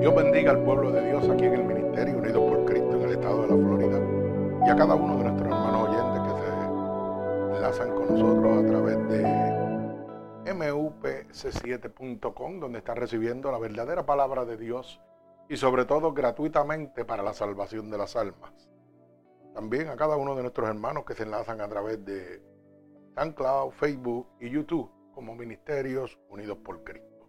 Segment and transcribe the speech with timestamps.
[0.00, 3.10] Dios bendiga al pueblo de Dios aquí en el Ministerio Unidos por Cristo en el
[3.10, 4.00] estado de la Florida
[4.66, 6.48] y a cada uno de nuestros hermanos oyentes que se
[7.56, 9.22] enlazan con nosotros a través de
[10.54, 14.98] mupc7.com donde están recibiendo la verdadera palabra de Dios
[15.50, 18.70] y sobre todo gratuitamente para la salvación de las almas.
[19.52, 22.51] También a cada uno de nuestros hermanos que se enlazan a través de
[23.14, 27.28] SoundCloud, Facebook y YouTube como Ministerios Unidos por Cristo.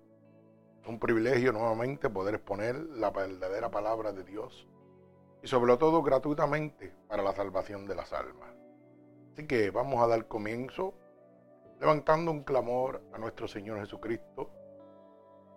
[0.81, 4.67] Es un privilegio nuevamente poder exponer la verdadera palabra de Dios
[5.41, 8.49] y sobre todo gratuitamente para la salvación de las almas.
[9.33, 10.93] Así que vamos a dar comienzo
[11.81, 14.49] levantando un clamor a nuestro Señor Jesucristo.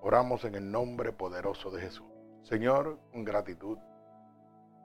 [0.00, 2.06] Oramos en el nombre poderoso de Jesús.
[2.42, 3.78] Señor, con gratitud,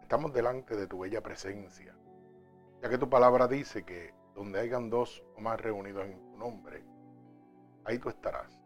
[0.01, 1.95] estamos delante de tu bella presencia,
[2.81, 6.83] ya que tu palabra dice que donde hayan dos o más reunidos en tu nombre,
[7.85, 8.61] ahí tú estarás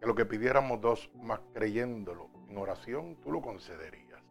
[0.00, 4.22] que lo que pidiéramos dos más creyéndolo en oración, tú lo concederías.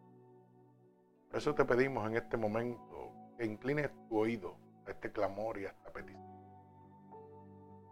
[1.28, 5.66] Por eso te pedimos en este momento que inclines tu oído a este clamor y
[5.66, 6.28] a esta petición.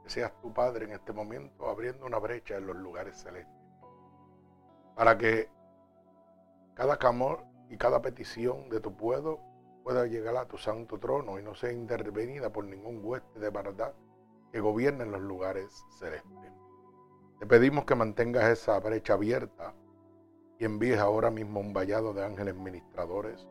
[0.02, 3.54] Que seas tu Padre en este momento abriendo una brecha en los lugares celestes.
[4.96, 5.48] Para que
[6.74, 9.38] cada clamor y cada petición de tu pueblo
[9.88, 13.94] pueda llegar a tu santo trono y no sea intervenida por ningún hueste de verdad
[14.52, 16.52] que gobierne en los lugares celestes.
[17.40, 19.72] Te pedimos que mantengas esa brecha abierta
[20.58, 23.48] y envíes ahora mismo un vallado de ángeles ministradores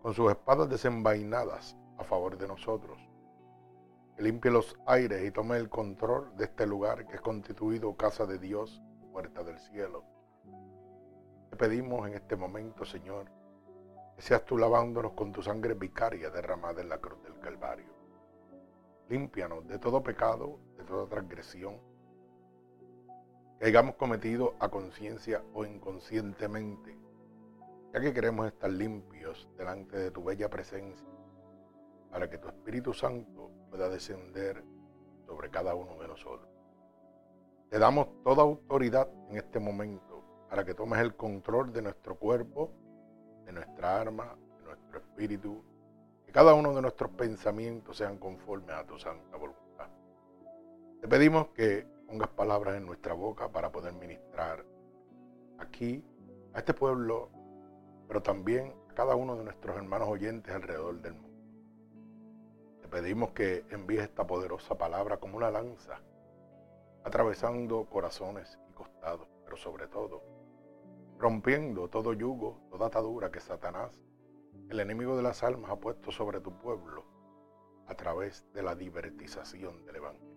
[0.00, 2.96] con sus espadas desenvainadas a favor de nosotros.
[4.16, 8.26] Que limpie los aires y tome el control de este lugar que es constituido casa
[8.26, 8.80] de Dios,
[9.10, 10.04] puerta del cielo.
[11.50, 13.28] Te pedimos en este momento, Señor,
[14.16, 17.92] que seas tú lavándonos con tu sangre vicaria derramada en la cruz del Calvario.
[19.08, 21.78] Límpianos de todo pecado, de toda transgresión
[23.58, 26.96] que hayamos cometido a conciencia o inconscientemente,
[27.92, 31.06] ya que queremos estar limpios delante de tu bella presencia,
[32.10, 34.64] para que tu Espíritu Santo pueda descender
[35.26, 36.48] sobre cada uno de nosotros.
[37.70, 42.70] Te damos toda autoridad en este momento para que tomes el control de nuestro cuerpo,
[43.44, 45.64] de nuestra arma, de nuestro espíritu,
[46.24, 49.88] que cada uno de nuestros pensamientos sean conformes a tu santa voluntad.
[51.00, 54.64] Te pedimos que pongas palabras en nuestra boca para poder ministrar
[55.58, 56.04] aquí
[56.52, 57.28] a este pueblo,
[58.08, 61.38] pero también a cada uno de nuestros hermanos oyentes alrededor del mundo.
[62.80, 66.00] Te pedimos que envíes esta poderosa palabra como una lanza,
[67.04, 70.22] atravesando corazones y costados, pero sobre todo,
[71.18, 74.02] rompiendo todo yugo, toda atadura que Satanás,
[74.68, 77.04] el enemigo de las almas, ha puesto sobre tu pueblo
[77.86, 80.34] a través de la divertización del Evangelio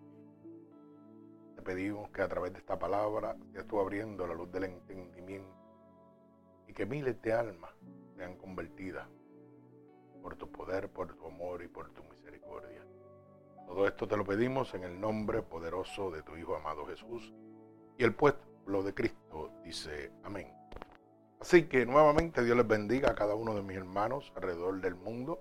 [1.68, 5.54] pedimos que a través de esta palabra seas tú abriendo la luz del entendimiento
[6.66, 7.70] y que miles de almas
[8.16, 9.06] sean convertidas
[10.22, 12.82] por tu poder, por tu amor y por tu misericordia.
[13.66, 17.34] Todo esto te lo pedimos en el nombre poderoso de tu Hijo amado Jesús.
[17.98, 20.57] Y el pueblo de Cristo dice amén.
[21.40, 25.40] Así que nuevamente Dios les bendiga a cada uno de mis hermanos alrededor del mundo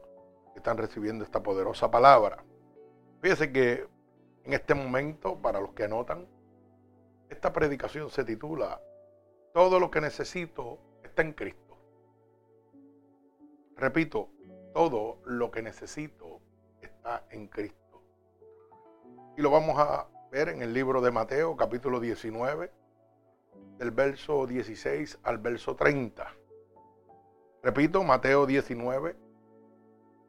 [0.54, 2.44] que están recibiendo esta poderosa palabra.
[3.22, 3.88] Fíjense que
[4.44, 6.28] en este momento, para los que anotan,
[7.30, 8.80] esta predicación se titula
[9.54, 11.78] Todo lo que necesito está en Cristo.
[13.76, 14.30] Repito,
[14.74, 16.42] todo lo que necesito
[16.82, 18.04] está en Cristo.
[19.36, 22.72] Y lo vamos a ver en el libro de Mateo, capítulo 19,
[23.78, 26.28] del verso 16 al verso 30.
[27.64, 29.16] Repito, Mateo 19,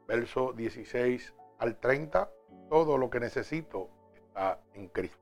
[0.07, 2.29] verso 16 al 30.
[2.69, 3.89] Todo lo que necesito
[4.73, 5.17] en Cristo.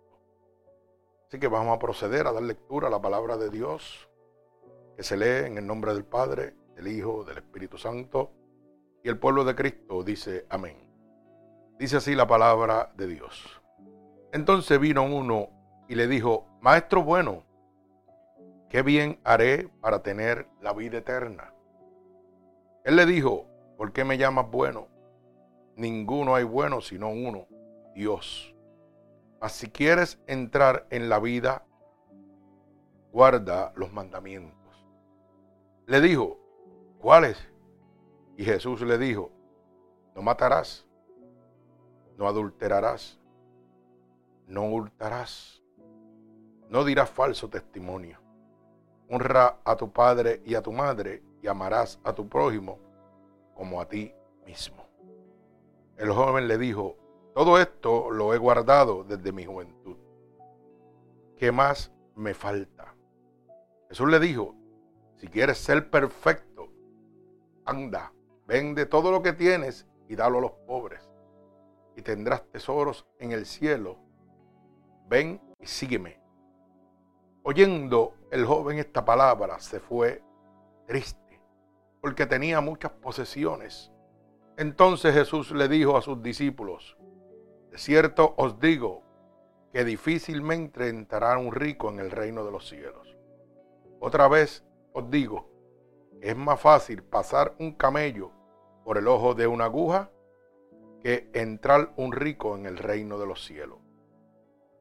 [1.27, 4.07] Así que vamos a proceder a dar lectura a la palabra de Dios
[4.95, 8.31] que se lee en el nombre del Padre, del Hijo, del Espíritu Santo.
[9.03, 10.77] Y el pueblo de Cristo dice amén.
[11.79, 13.61] Dice así la palabra de Dios.
[14.31, 15.49] Entonces vino uno
[15.87, 17.43] y le dijo, Maestro bueno,
[18.69, 21.53] ¿qué bien haré para tener la vida eterna?
[22.83, 23.45] Él le dijo,
[23.77, 24.87] ¿por qué me llamas bueno?
[25.75, 27.47] Ninguno hay bueno sino uno,
[27.93, 28.55] Dios.
[29.39, 31.65] Mas si quieres entrar en la vida,
[33.11, 34.57] guarda los mandamientos.
[35.85, 36.39] Le dijo,
[36.99, 37.37] ¿cuáles?
[38.35, 39.31] Y Jesús le dijo,
[40.15, 40.87] no matarás,
[42.17, 43.19] no adulterarás,
[44.47, 45.61] no hurtarás,
[46.69, 48.26] no dirás falso testimonio.
[49.09, 52.79] Honra a tu padre y a tu madre y amarás a tu prójimo
[53.55, 54.13] como a ti
[54.45, 54.85] mismo.
[55.97, 56.95] El joven le dijo,
[57.33, 59.97] todo esto lo he guardado desde mi juventud.
[61.37, 62.95] ¿Qué más me falta?
[63.89, 64.55] Jesús le dijo,
[65.15, 66.67] si quieres ser perfecto,
[67.65, 68.11] anda,
[68.45, 71.09] vende todo lo que tienes y dalo a los pobres,
[71.95, 73.97] y tendrás tesoros en el cielo.
[75.07, 76.19] Ven y sígueme.
[77.43, 80.21] Oyendo el joven esta palabra, se fue
[80.85, 81.41] triste,
[82.01, 83.91] porque tenía muchas posesiones.
[84.57, 86.97] Entonces Jesús le dijo a sus discípulos,
[87.71, 89.03] de cierto os digo
[89.71, 93.15] que difícilmente entrará un rico en el reino de los cielos.
[93.99, 94.63] Otra vez
[94.93, 95.49] os digo,
[96.21, 98.31] es más fácil pasar un camello
[98.83, 100.09] por el ojo de una aguja
[101.03, 103.77] que entrar un rico en el reino de los cielos.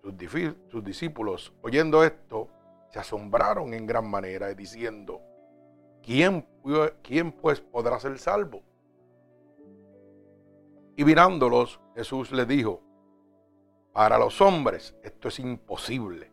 [0.02, 2.48] Sus, discípulos, oyendo esto,
[2.90, 5.20] se asombraron en gran manera, diciendo,
[6.02, 6.46] ¿quién,
[7.02, 8.62] ¿quién pues podrá ser salvo?
[10.96, 12.80] Y mirándolos, Jesús les dijo,
[13.92, 16.30] para los hombres esto es imposible,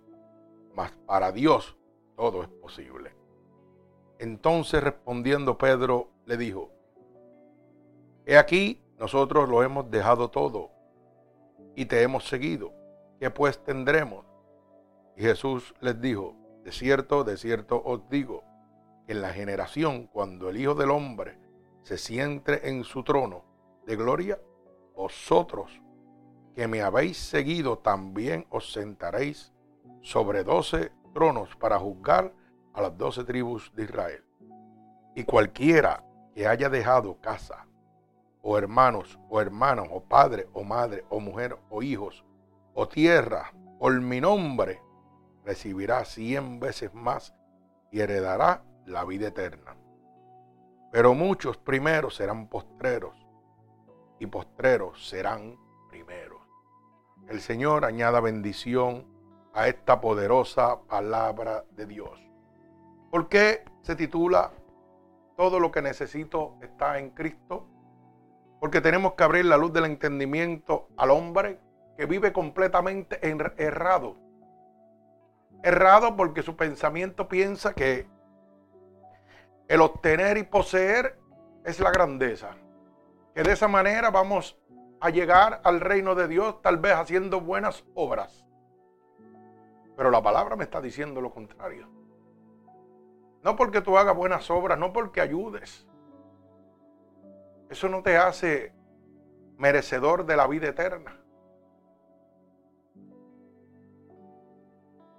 [0.74, 1.78] mas para Dios
[2.16, 3.16] todo es posible.
[4.20, 6.72] Entonces respondiendo Pedro le dijo,
[8.26, 10.72] He aquí, nosotros lo hemos dejado todo
[11.76, 12.72] y te hemos seguido.
[13.20, 14.26] ¿Qué pues tendremos?
[15.18, 18.44] Y Jesús les dijo, de cierto, de cierto os digo,
[19.08, 21.38] en la generación cuando el Hijo del Hombre
[21.84, 23.44] se siente en su trono
[23.86, 24.40] de gloria,
[24.96, 25.82] vosotros
[26.56, 29.52] que me habéis seguido también os sentaréis
[30.02, 32.34] sobre doce tronos para juzgar
[32.74, 34.24] a las doce tribus de Israel.
[35.16, 37.68] Y cualquiera que haya dejado casa,
[38.42, 42.26] o hermanos, o hermanos, o padre, o madre, o mujer, o hijos,
[42.74, 44.82] o tierra, por mi nombre,
[45.46, 47.36] recibirá cien veces más
[47.92, 49.76] y heredará la vida eterna.
[50.92, 53.16] Pero muchos primeros serán postreros,
[54.20, 55.58] y postreros serán
[55.90, 56.42] primeros.
[57.28, 59.08] El Señor añada bendición
[59.54, 62.20] a esta poderosa palabra de Dios.
[63.12, 64.52] ¿Por qué se titula
[65.36, 67.68] Todo lo que necesito está en Cristo?
[68.60, 71.60] Porque tenemos que abrir la luz del entendimiento al hombre
[71.98, 73.20] que vive completamente
[73.58, 74.16] errado.
[75.64, 78.06] Errado porque su pensamiento piensa que
[79.70, 81.18] el obtener y poseer
[81.64, 82.52] es la grandeza.
[83.34, 84.60] Que de esa manera vamos
[85.00, 88.46] a llegar al reino de Dios tal vez haciendo buenas obras.
[89.96, 91.88] Pero la palabra me está diciendo lo contrario.
[93.42, 95.88] No porque tú hagas buenas obras, no porque ayudes.
[97.70, 98.74] Eso no te hace
[99.58, 101.23] merecedor de la vida eterna.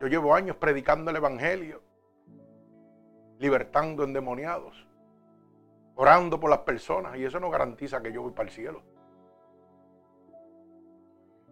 [0.04, 1.80] Yo llevo años predicando el Evangelio,
[3.38, 4.86] libertando endemoniados,
[5.94, 8.82] orando por las personas y eso no garantiza que yo voy para el cielo.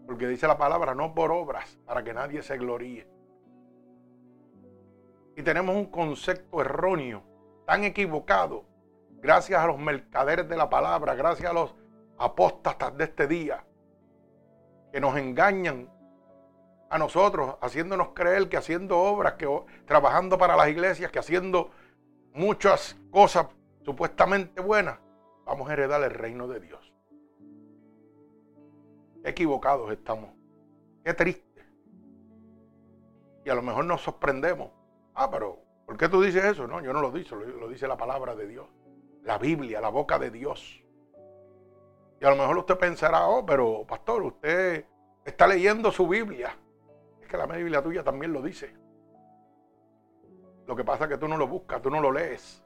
[0.07, 3.09] Porque dice la palabra, no por obras, para que nadie se gloríe.
[5.35, 7.23] Y tenemos un concepto erróneo,
[7.65, 8.67] tan equivocado,
[9.23, 11.75] gracias a los mercaderes de la palabra, gracias a los
[12.19, 13.65] apóstatas de este día,
[14.93, 15.89] que nos engañan
[16.93, 19.49] a nosotros, haciéndonos creer que haciendo obras, que
[19.87, 21.71] trabajando para las iglesias, que haciendo
[22.35, 23.47] muchas cosas
[23.83, 24.99] supuestamente buenas,
[25.47, 26.93] vamos a heredar el reino de Dios.
[29.25, 30.31] equivocados estamos.
[31.03, 31.65] Qué triste.
[33.47, 34.71] Y a lo mejor nos sorprendemos.
[35.15, 36.67] Ah, pero ¿por qué tú dices eso?
[36.67, 38.69] No, yo no lo digo, lo dice la palabra de Dios.
[39.23, 40.85] La Biblia, la boca de Dios.
[42.21, 44.85] Y a lo mejor usted pensará, oh, pero pastor, usted
[45.25, 46.55] está leyendo su Biblia
[47.33, 48.75] que la Biblia tuya también lo dice.
[50.67, 52.63] Lo que pasa es que tú no lo buscas, tú no lo lees.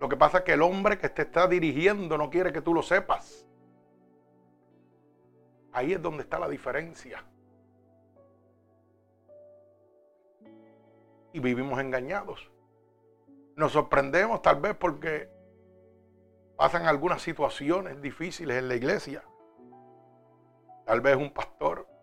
[0.00, 2.72] Lo que pasa es que el hombre que te está dirigiendo no quiere que tú
[2.72, 3.46] lo sepas.
[5.72, 7.24] Ahí es donde está la diferencia.
[11.32, 12.48] Y vivimos engañados.
[13.56, 15.28] Nos sorprendemos tal vez porque
[16.56, 19.24] pasan algunas situaciones difíciles en la iglesia.
[20.86, 21.93] Tal vez un pastor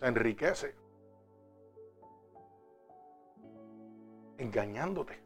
[0.00, 0.74] se enriquece
[4.38, 5.22] engañándote.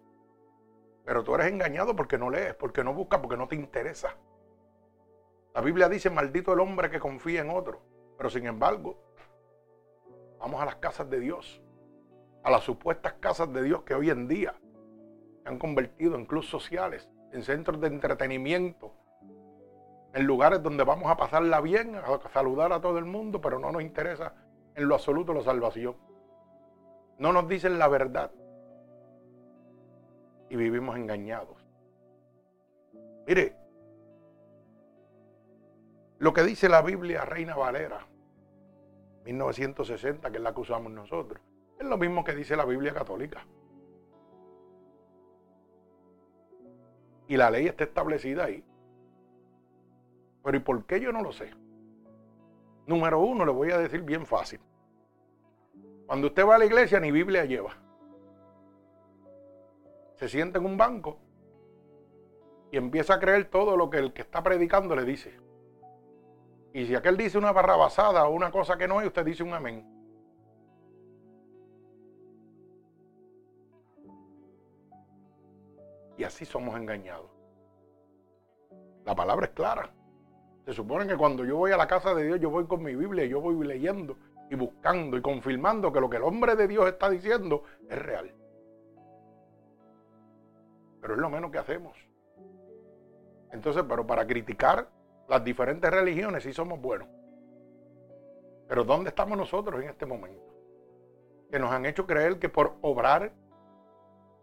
[1.05, 4.17] Pero tú eres engañado porque no lees, porque no buscas, porque no te interesa.
[5.55, 7.81] La Biblia dice, maldito el hombre que confía en otro.
[8.17, 8.97] Pero sin embargo,
[10.39, 11.63] vamos a las casas de Dios,
[12.45, 14.55] a las supuestas casas de Dios que hoy en día
[15.43, 18.93] se han convertido en clubes sociales, en centros de entretenimiento,
[20.13, 23.73] en lugares donde vamos a pasarla bien, a saludar a todo el mundo, pero no
[23.73, 24.35] nos interesa
[24.75, 25.97] en lo absoluto la salvación.
[27.19, 28.31] No nos dicen la verdad.
[30.49, 31.57] Y vivimos engañados.
[33.27, 33.55] Mire,
[36.19, 38.07] lo que dice la Biblia Reina Valera,
[39.25, 41.41] 1960, que es la que usamos nosotros,
[41.79, 43.47] es lo mismo que dice la Biblia católica.
[47.29, 48.65] Y la ley está establecida ahí.
[50.43, 51.51] Pero ¿y por qué yo no lo sé?
[52.91, 54.59] Número uno, le voy a decir bien fácil.
[56.09, 57.77] Cuando usted va a la iglesia, ni Biblia lleva.
[60.17, 61.17] Se sienta en un banco
[62.73, 65.39] y empieza a creer todo lo que el que está predicando le dice.
[66.75, 69.55] Y si aquel dice una barrabasada o una cosa que no es, usted dice un
[69.55, 69.87] amén.
[76.19, 77.31] Y así somos engañados.
[79.05, 79.95] La palabra es clara.
[80.65, 82.95] Se supone que cuando yo voy a la casa de Dios, yo voy con mi
[82.95, 84.17] Biblia y yo voy leyendo
[84.51, 88.35] y buscando y confirmando que lo que el hombre de Dios está diciendo es real.
[91.01, 91.97] Pero es lo menos que hacemos.
[93.53, 94.89] Entonces, pero para criticar
[95.29, 97.09] las diferentes religiones sí somos buenos.
[98.69, 100.45] Pero ¿dónde estamos nosotros en este momento?
[101.51, 103.33] Que nos han hecho creer que por obrar,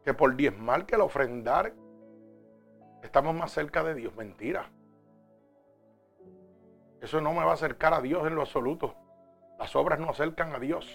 [0.04, 1.74] que por diezmar, que al ofrendar,
[3.04, 4.16] estamos más cerca de Dios.
[4.16, 4.70] Mentira.
[7.02, 8.96] Eso no me va a acercar a Dios en lo absoluto.
[9.60, 10.88] Las obras no acercan a Dios.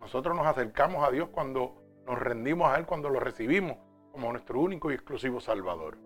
[0.00, 3.78] Nosotros nos acercamos a Dios cuando nos rendimos a Él, cuando lo recibimos
[4.10, 5.96] como nuestro único y exclusivo Salvador.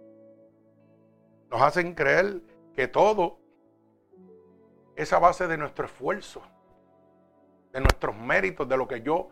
[1.50, 2.42] Nos hacen creer
[2.74, 3.38] que todo
[4.96, 6.42] es a base de nuestro esfuerzo,
[7.72, 9.28] de nuestros méritos, de lo que yo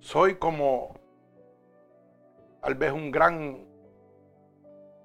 [0.00, 0.94] soy como
[2.60, 3.66] tal vez un gran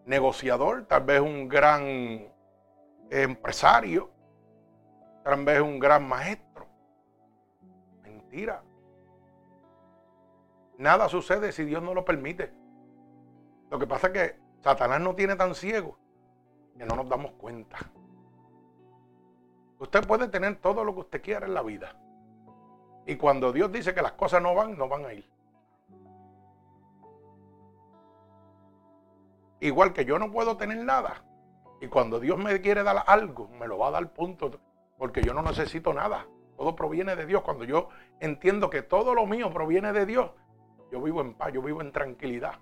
[0.09, 2.27] negociador, tal vez un gran
[3.11, 4.09] empresario,
[5.23, 6.65] tal vez un gran maestro.
[8.01, 8.63] Mentira.
[10.79, 12.51] Nada sucede si Dios no lo permite.
[13.69, 15.99] Lo que pasa es que Satanás no tiene tan ciego
[16.75, 17.77] que no nos damos cuenta.
[19.77, 21.95] Usted puede tener todo lo que usted quiera en la vida.
[23.05, 25.29] Y cuando Dios dice que las cosas no van, no van a ir.
[29.59, 31.23] Igual que yo no puedo tener nada.
[31.81, 34.59] Y cuando Dios me quiere dar algo, me lo va a dar punto.
[34.97, 36.27] Porque yo no necesito nada.
[36.57, 37.41] Todo proviene de Dios.
[37.41, 37.89] Cuando yo
[38.19, 40.31] entiendo que todo lo mío proviene de Dios,
[40.91, 42.59] yo vivo en paz, yo vivo en tranquilidad.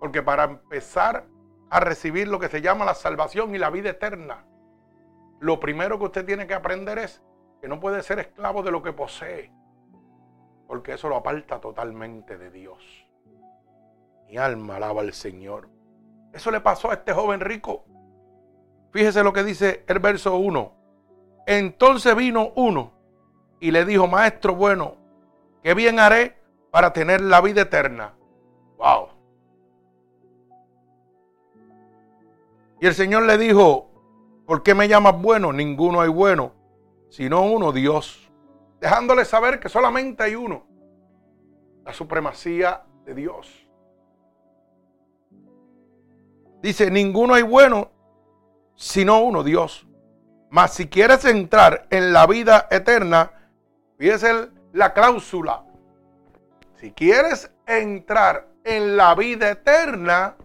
[0.00, 1.26] Porque para empezar
[1.70, 4.44] a recibir lo que se llama la salvación y la vida eterna,
[5.40, 7.22] lo primero que usted tiene que aprender es
[7.60, 9.50] que no puede ser esclavo de lo que posee.
[10.66, 13.03] Porque eso lo aparta totalmente de Dios.
[14.28, 15.68] Mi alma alaba al Señor.
[16.32, 17.84] Eso le pasó a este joven rico.
[18.92, 20.72] Fíjese lo que dice el verso 1.
[21.46, 22.92] Entonces vino uno
[23.60, 24.96] y le dijo, maestro bueno,
[25.62, 26.36] ¿qué bien haré
[26.70, 28.14] para tener la vida eterna?
[28.78, 29.08] Wow.
[32.80, 33.90] Y el Señor le dijo,
[34.46, 35.52] ¿por qué me llamas bueno?
[35.52, 36.52] Ninguno hay bueno,
[37.08, 38.30] sino uno, Dios.
[38.80, 40.66] Dejándole saber que solamente hay uno.
[41.84, 43.63] La supremacía de Dios.
[46.64, 47.90] Dice, ninguno hay bueno
[48.74, 49.86] sino uno, Dios.
[50.48, 53.32] Mas si quieres entrar en la vida eterna,
[53.98, 55.62] fíjese la cláusula.
[56.76, 60.36] Si quieres entrar en la vida eterna,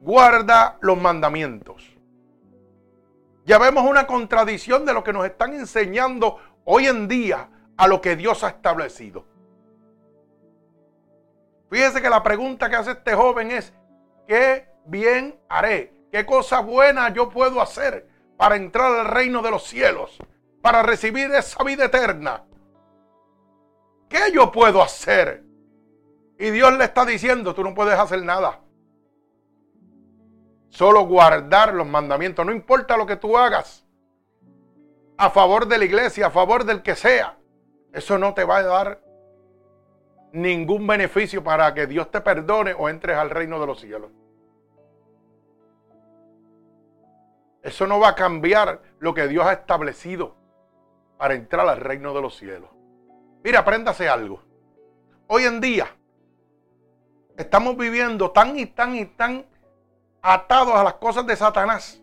[0.00, 1.96] guarda los mandamientos.
[3.44, 8.00] Ya vemos una contradicción de lo que nos están enseñando hoy en día a lo
[8.00, 9.24] que Dios ha establecido.
[11.70, 13.72] Fíjese que la pregunta que hace este joven es,
[14.26, 15.92] ¿qué bien haré?
[16.10, 20.16] ¿Qué cosa buena yo puedo hacer para entrar al reino de los cielos?
[20.62, 22.44] Para recibir esa vida eterna.
[24.08, 25.42] ¿Qué yo puedo hacer?
[26.38, 28.60] Y Dios le está diciendo, tú no puedes hacer nada.
[30.68, 32.44] Solo guardar los mandamientos.
[32.44, 33.86] No importa lo que tú hagas.
[35.16, 37.38] A favor de la iglesia, a favor del que sea.
[37.92, 39.00] Eso no te va a dar
[40.32, 44.10] ningún beneficio para que Dios te perdone o entres al reino de los cielos.
[47.66, 50.36] Eso no va a cambiar lo que Dios ha establecido
[51.18, 52.70] para entrar al reino de los cielos.
[53.42, 54.40] Mira, apréndase algo.
[55.26, 55.88] Hoy en día
[57.36, 59.44] estamos viviendo tan y tan y tan
[60.22, 62.00] atados a las cosas de Satanás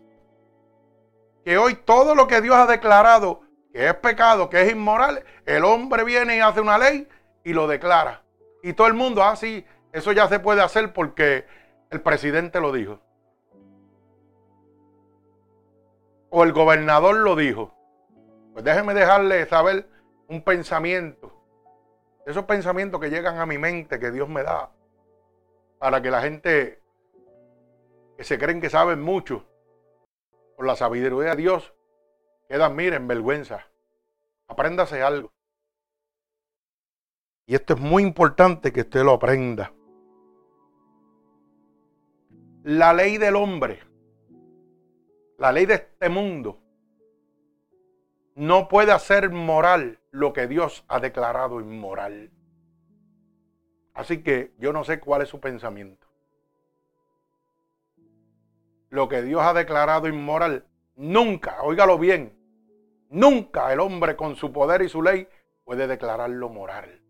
[1.46, 3.40] que hoy todo lo que Dios ha declarado
[3.72, 7.08] que es pecado, que es inmoral, el hombre viene y hace una ley
[7.42, 8.22] y lo declara.
[8.62, 9.32] Y todo el mundo, ah,
[9.92, 11.46] eso ya se puede hacer porque
[11.88, 13.00] el presidente lo dijo.
[16.36, 17.72] O el gobernador lo dijo.
[18.52, 19.88] Pues déjeme dejarle saber
[20.26, 21.32] un pensamiento.
[22.26, 24.72] Esos pensamientos que llegan a mi mente que Dios me da
[25.78, 26.82] para que la gente
[28.16, 29.46] que se creen que saben mucho,
[30.56, 31.72] por la sabiduría de Dios,
[32.48, 33.68] quedan, miren, vergüenza.
[34.48, 35.32] Apréndase algo.
[37.46, 39.72] Y esto es muy importante que usted lo aprenda.
[42.64, 43.82] La ley del hombre,
[45.38, 46.60] la ley de este mundo,
[48.34, 52.30] no puede hacer moral lo que Dios ha declarado inmoral.
[53.94, 56.06] Así que yo no sé cuál es su pensamiento.
[58.90, 62.36] Lo que Dios ha declarado inmoral, nunca, óigalo bien,
[63.08, 65.28] nunca el hombre con su poder y su ley
[65.64, 67.00] puede declararlo moral.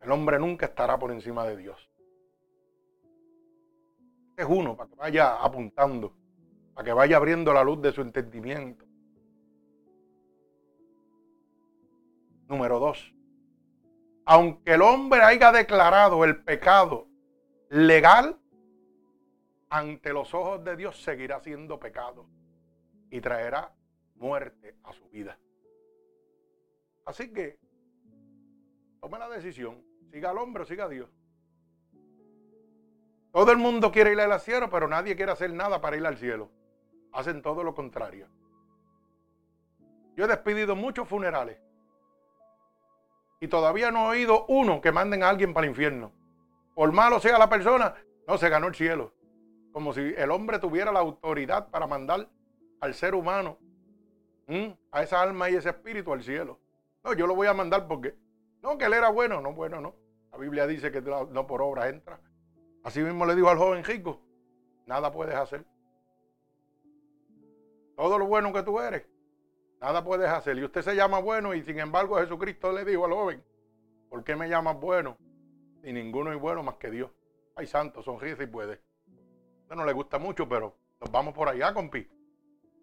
[0.00, 1.89] El hombre nunca estará por encima de Dios.
[4.40, 6.14] Es uno, para que vaya apuntando,
[6.74, 8.84] para que vaya abriendo la luz de su entendimiento.
[12.48, 13.14] Número dos.
[14.24, 17.06] Aunque el hombre haya declarado el pecado
[17.68, 18.38] legal,
[19.68, 22.26] ante los ojos de Dios seguirá siendo pecado
[23.10, 23.72] y traerá
[24.16, 25.38] muerte a su vida.
[27.04, 27.58] Así que
[29.00, 31.08] tome la decisión, siga al hombre o siga Dios.
[33.32, 36.16] Todo el mundo quiere ir al cielo, pero nadie quiere hacer nada para ir al
[36.16, 36.50] cielo.
[37.12, 38.28] Hacen todo lo contrario.
[40.16, 41.58] Yo he despedido muchos funerales
[43.40, 46.12] y todavía no he oído uno que manden a alguien para el infierno.
[46.74, 47.94] Por malo sea la persona,
[48.26, 49.14] no se ganó el cielo.
[49.72, 52.28] Como si el hombre tuviera la autoridad para mandar
[52.80, 53.58] al ser humano,
[54.90, 56.58] a esa alma y ese espíritu al cielo.
[57.04, 58.14] No, yo lo voy a mandar porque,
[58.62, 59.94] no, que él era bueno, no, bueno, no.
[60.32, 62.20] La Biblia dice que no por obra entra.
[62.82, 64.20] Así mismo le dijo al joven rico,
[64.86, 65.64] nada puedes hacer.
[67.96, 69.06] Todo lo bueno que tú eres,
[69.80, 70.58] nada puedes hacer.
[70.58, 73.44] Y usted se llama bueno y sin embargo Jesucristo le dijo al joven,
[74.08, 75.18] ¿por qué me llamas bueno?
[75.82, 77.10] Y ninguno es bueno más que Dios.
[77.56, 78.80] Ay, santo, sonríe si puede
[79.76, 82.06] no le gusta mucho, pero nos vamos por allá, compi.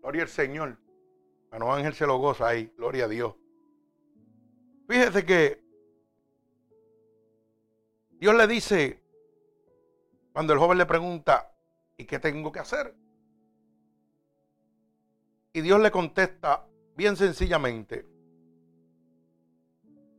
[0.01, 0.77] Gloria al Señor.
[1.51, 2.71] Mano Ángel se lo goza ahí.
[2.77, 3.35] Gloria a Dios.
[4.87, 5.61] Fíjese que
[8.11, 9.03] Dios le dice,
[10.37, 11.51] cuando el joven le pregunta,
[11.97, 12.93] ¿y qué tengo que hacer?
[15.51, 18.05] Y Dios le contesta bien sencillamente,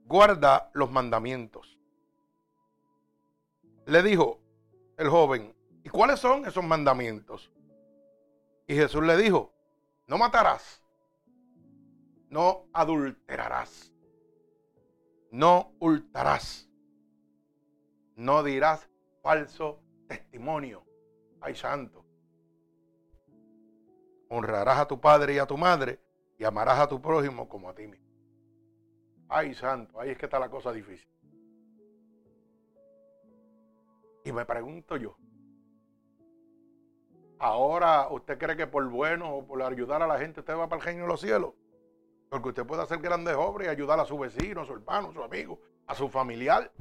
[0.06, 1.78] guarda los mandamientos.
[3.86, 4.40] Le dijo
[4.96, 5.54] el joven,
[5.84, 7.52] ¿Y cuáles son esos mandamientos?
[8.66, 9.54] Y Jesús le dijo,
[10.08, 10.82] no matarás,
[12.28, 13.92] no adulterarás,
[15.30, 16.68] no hurtarás,
[18.16, 18.90] no dirás
[19.22, 20.84] falso testimonio.
[21.40, 22.04] Ay, santo.
[24.28, 26.00] Honrarás a tu padre y a tu madre
[26.36, 28.06] y amarás a tu prójimo como a ti mismo.
[29.28, 31.08] Ay, santo, ahí es que está la cosa difícil.
[34.24, 35.16] Y me pregunto yo,
[37.40, 40.80] Ahora, ¿usted cree que por bueno o por ayudar a la gente usted va para
[40.80, 41.54] el reino de los cielos?
[42.28, 45.12] Porque usted puede hacer grandes obras y ayudar a su vecino, a su hermano, a
[45.12, 46.72] su amigo, a su familiar.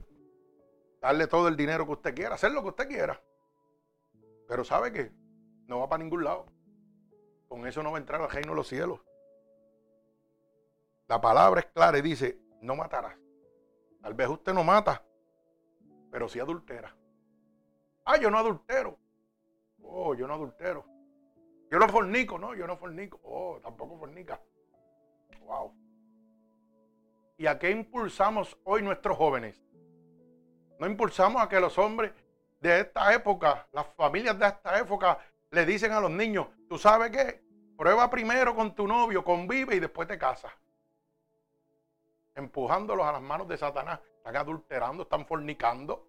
[1.01, 3.21] Darle todo el dinero que usted quiera, hacer lo que usted quiera.
[4.47, 5.12] Pero ¿sabe qué?
[5.67, 6.45] No va para ningún lado.
[7.47, 8.99] Con eso no va a entrar al reino de los cielos.
[11.07, 13.17] La palabra es clara y dice, no matarás.
[14.01, 15.03] Tal vez usted no mata,
[16.12, 16.95] pero sí adultera.
[18.05, 18.97] Ah, yo no adultero.
[19.81, 20.86] Oh, yo no adultero.
[21.69, 23.19] Yo no fornico, no, yo no fornico.
[23.23, 24.41] Oh, tampoco fornica.
[25.41, 25.73] Wow.
[27.38, 29.62] ¿Y a qué impulsamos hoy nuestros jóvenes?
[30.80, 32.12] No impulsamos a que los hombres
[32.60, 35.20] de esta época, las familias de esta época,
[35.52, 37.44] le dicen a los niños, ¿tú sabes qué?
[37.78, 40.52] Prueba primero con tu novio, convive y después te casas.
[42.36, 44.00] Empujándolos a las manos de Satanás.
[44.18, 46.08] Están adulterando, están fornicando.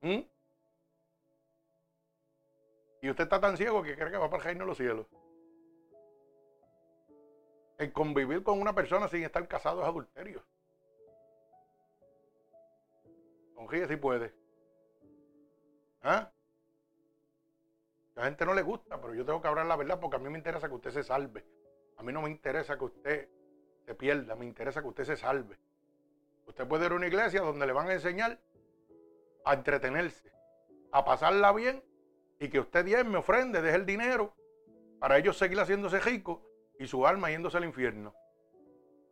[0.00, 0.20] ¿Mm?
[3.02, 5.06] Y usted está tan ciego que cree que va para el reino de los cielos.
[7.78, 10.44] El convivir con una persona sin estar casado es adulterio.
[13.62, 14.34] Sonríe si puede.
[16.02, 16.28] ¿Ah?
[18.16, 20.28] La gente no le gusta, pero yo tengo que hablar la verdad porque a mí
[20.28, 21.44] me interesa que usted se salve.
[21.96, 23.28] A mí no me interesa que usted
[23.86, 25.56] se pierda, me interesa que usted se salve.
[26.46, 28.38] Usted puede ir a una iglesia donde le van a enseñar
[29.44, 30.32] a entretenerse,
[30.90, 31.84] a pasarla bien
[32.40, 34.34] y que usted me ofrende, deje el dinero
[34.98, 36.40] para ellos seguir haciéndose ricos
[36.80, 38.12] y su alma yéndose al infierno.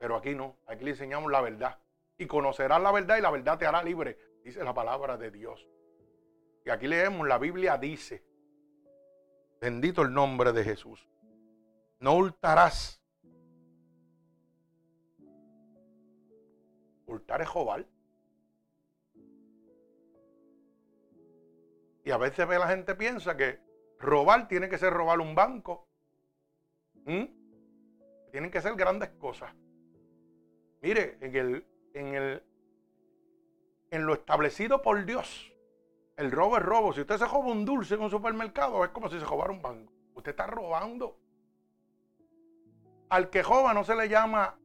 [0.01, 1.79] Pero aquí no, aquí le enseñamos la verdad.
[2.19, 5.67] Y conocerás la verdad y la verdad te hará libre, dice la palabra de Dios.
[6.65, 8.25] Y aquí leemos, la Biblia dice,
[9.61, 11.09] bendito el nombre de Jesús,
[12.01, 13.01] no hurtarás.
[17.07, 17.87] Hurtar es joval.
[22.05, 23.61] Y a veces la gente piensa que
[23.99, 25.89] robar tiene que ser robar un banco.
[27.05, 27.25] ¿Mm?
[28.31, 29.53] Tienen que ser grandes cosas.
[30.83, 32.43] Mire, en el, en el,
[33.91, 35.53] en lo establecido por Dios,
[36.17, 36.93] el robo es robo.
[36.93, 39.63] Si usted se roba un dulce en un supermercado, es como si se robara un
[39.63, 39.93] banco.
[40.15, 41.19] Usted está robando.
[43.09, 44.57] Al que roba no se le llama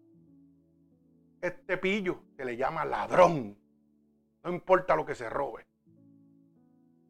[1.41, 3.57] este pillo, se le llama ladrón.
[4.43, 5.65] No importa lo que se robe.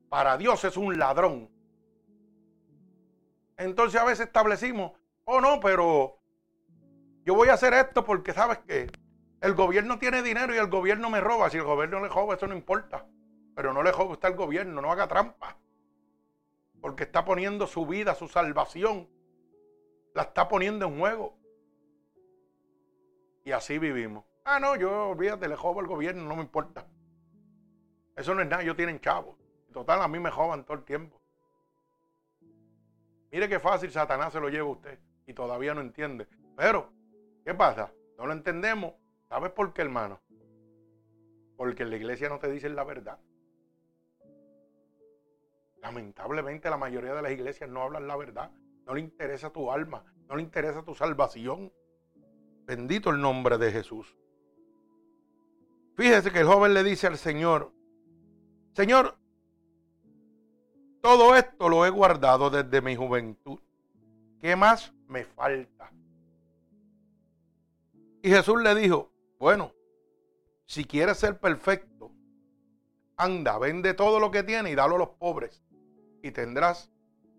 [0.09, 1.49] Para Dios es un ladrón.
[3.57, 4.91] Entonces a veces establecimos,
[5.25, 6.19] oh no, pero
[7.23, 8.91] yo voy a hacer esto porque sabes que
[9.45, 11.51] el gobierno tiene dinero y el gobierno me roba.
[11.51, 13.05] Si el gobierno le roba, eso no importa.
[13.55, 15.57] Pero no le roba usted al gobierno, no haga trampa.
[16.81, 19.07] Porque está poniendo su vida, su salvación,
[20.15, 21.37] la está poniendo en juego.
[23.43, 24.25] Y así vivimos.
[24.45, 26.87] Ah, no, yo olvídate, le jobo al gobierno, no me importa.
[28.15, 29.37] Eso no es nada, ellos tienen chavos.
[29.71, 31.21] Total, a mí me joban todo el tiempo.
[33.31, 36.27] Mire qué fácil Satanás se lo lleva a usted y todavía no entiende.
[36.57, 36.91] Pero,
[37.43, 37.91] ¿qué pasa?
[38.17, 38.93] No lo entendemos.
[39.29, 40.21] ¿Sabes por qué, hermano?
[41.57, 43.19] Porque en la iglesia no te dicen la verdad.
[45.81, 48.51] Lamentablemente la mayoría de las iglesias no hablan la verdad.
[48.85, 51.71] No le interesa tu alma, no le interesa tu salvación.
[52.65, 54.15] Bendito el nombre de Jesús.
[55.95, 57.71] Fíjese que el joven le dice al Señor,
[58.73, 59.17] Señor,
[61.01, 63.59] todo esto lo he guardado desde mi juventud.
[64.41, 65.91] ¿Qué más me falta?
[68.21, 69.11] Y Jesús le dijo,
[69.45, 69.75] bueno,
[70.65, 72.11] si quieres ser perfecto,
[73.15, 75.63] anda, vende todo lo que tiene y dalo a los pobres
[76.23, 76.91] y tendrás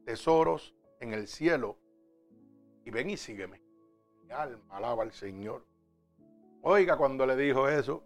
[0.05, 1.81] tesoros en el cielo.
[2.85, 3.61] Y ven y sígueme.
[4.23, 5.67] Mi alma alaba al Señor.
[6.63, 8.05] Oiga, cuando le dijo eso,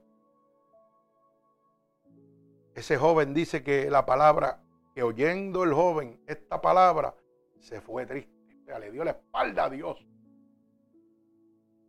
[2.75, 7.15] ese joven dice que la palabra que oyendo el joven esta palabra,
[7.59, 8.33] se fue triste.
[8.63, 10.09] O sea, le dio la espalda a Dios.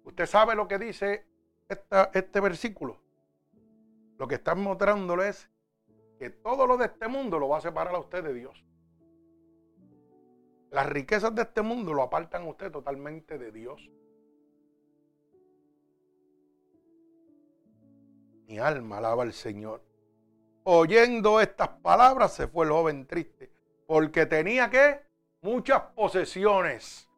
[0.03, 1.30] Usted sabe lo que dice
[2.13, 2.99] este versículo.
[4.17, 5.49] Lo que está mostrándole es
[6.19, 8.63] que todo lo de este mundo lo va a separar a usted de Dios.
[10.69, 13.89] Las riquezas de este mundo lo apartan a usted totalmente de Dios.
[18.45, 19.81] Mi alma alaba al Señor.
[20.63, 23.51] Oyendo estas palabras se fue el joven triste,
[23.87, 24.99] porque tenía que
[25.41, 27.09] muchas posesiones.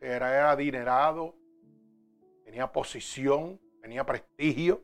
[0.00, 1.34] Era adinerado,
[2.44, 4.82] tenía posición, tenía prestigio,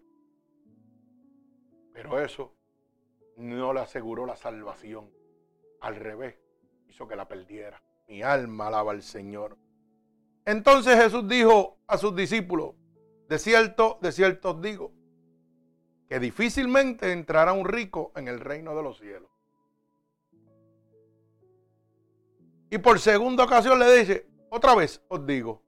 [1.92, 2.54] pero eso
[3.36, 5.10] no le aseguró la salvación.
[5.82, 6.36] Al revés,
[6.88, 7.82] hizo que la perdiera.
[8.08, 9.58] Mi alma alaba al Señor.
[10.46, 12.76] Entonces Jesús dijo a sus discípulos,
[13.28, 14.90] de cierto, de cierto os digo,
[16.08, 19.30] que difícilmente entrará un rico en el reino de los cielos.
[22.70, 25.62] Y por segunda ocasión le dice, otra vez os digo,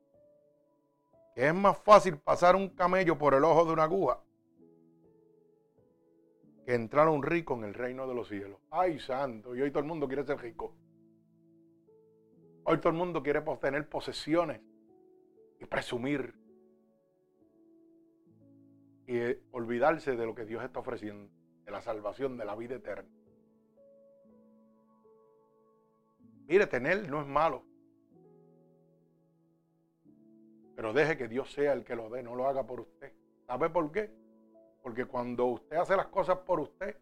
[1.37, 4.19] que es más fácil pasar un camello por el ojo de una aguja
[6.65, 8.59] que entrar un rico en el reino de los cielos.
[8.71, 10.75] Ay, santo, y hoy todo el mundo quiere ser rico.
[12.65, 14.63] Hoy todo el mundo quiere tener posesiones
[15.61, 16.35] y presumir
[19.07, 19.19] y
[19.51, 21.31] olvidarse de lo que Dios está ofreciendo,
[21.67, 23.11] de la salvación, de la vida eterna.
[26.47, 27.63] Mire, tener no es malo.
[30.77, 33.11] Pero deje que Dios sea el que lo dé, no lo haga por usted.
[33.47, 34.11] ¿Sabe por qué?
[34.83, 36.95] Porque cuando usted hace las cosas por usted,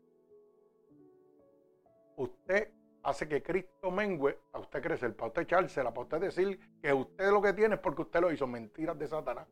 [2.17, 6.93] usted hace que Cristo mengue a usted crecer, para usted echársela, para usted decir que
[6.93, 8.47] usted lo que tiene es porque usted lo hizo.
[8.47, 9.49] Mentiras de Satanás.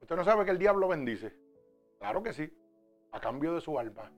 [0.00, 1.32] ¿Usted no sabe que el diablo bendice?
[1.98, 2.52] Claro que sí,
[3.12, 4.10] a cambio de su alma.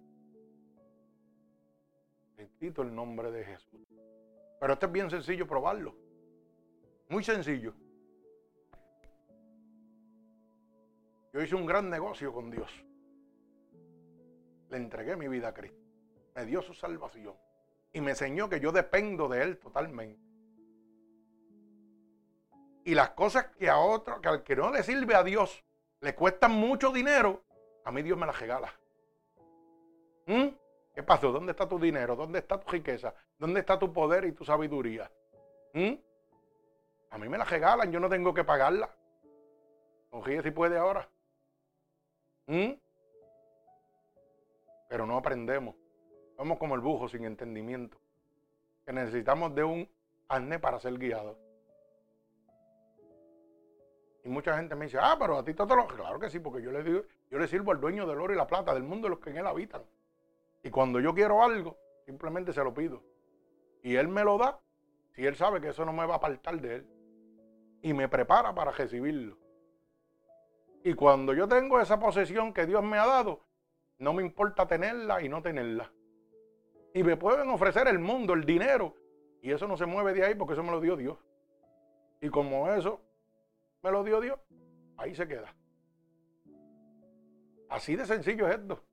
[2.35, 3.87] Bendito el nombre de Jesús.
[4.59, 6.08] Pero esto es bien sencillo probarlo.
[7.09, 7.75] Muy sencillo.
[11.33, 12.71] Yo hice un gran negocio con Dios.
[14.71, 15.81] Le entregué mi vida a Cristo.
[16.35, 17.35] Me dio su salvación.
[17.93, 20.21] Y me enseñó que yo dependo de Él totalmente.
[22.85, 25.63] Y las cosas que a otro, que al que no le sirve a Dios,
[26.01, 27.43] le cuestan mucho dinero,
[27.85, 28.73] a mí Dios me las regala.
[30.27, 30.49] ¿Mm?
[30.95, 31.33] ¿Qué pasó?
[31.33, 32.17] ¿Dónde está tu dinero?
[32.17, 33.15] ¿Dónde está tu riqueza?
[33.39, 35.11] ¿Dónde está tu poder y tu sabiduría?
[35.73, 35.95] ¿Mm?
[37.11, 38.91] A mí me las regalan, yo no tengo que pagarla.
[40.11, 41.09] Confíe si puede ahora.
[42.47, 42.73] ¿Mm?
[44.89, 45.75] Pero no aprendemos.
[46.37, 47.99] Somos como el bujo sin entendimiento.
[48.87, 49.89] Que necesitamos de un
[50.29, 51.37] arnés para ser guiados.
[54.25, 55.87] Y mucha gente me dice, ah, pero a ti todo lo...
[55.87, 58.37] Claro que sí, porque yo le, digo, yo le sirvo al dueño del oro y
[58.37, 59.83] la plata del mundo, los que en él habitan.
[60.63, 63.03] Y cuando yo quiero algo, simplemente se lo pido.
[63.83, 64.61] Y Él me lo da
[65.15, 66.98] si Él sabe que eso no me va a apartar de Él.
[67.89, 69.39] Y me prepara para recibirlo.
[70.85, 73.41] Y cuando yo tengo esa posesión que Dios me ha dado,
[73.97, 75.91] no me importa tenerla y no tenerla.
[76.93, 78.95] Y me pueden ofrecer el mundo, el dinero.
[79.41, 81.17] Y eso no se mueve de ahí porque eso me lo dio Dios.
[82.21, 83.01] Y como eso
[83.83, 84.39] me lo dio Dios,
[84.99, 85.57] ahí se queda.
[87.71, 88.85] Así de sencillo es esto.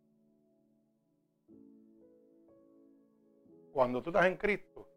[3.73, 4.87] Cuando tú estás en Cristo,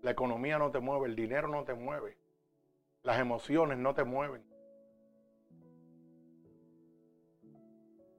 [0.00, 2.21] la economía no te mueve, el dinero no te mueve,
[3.02, 4.44] las emociones no te mueven.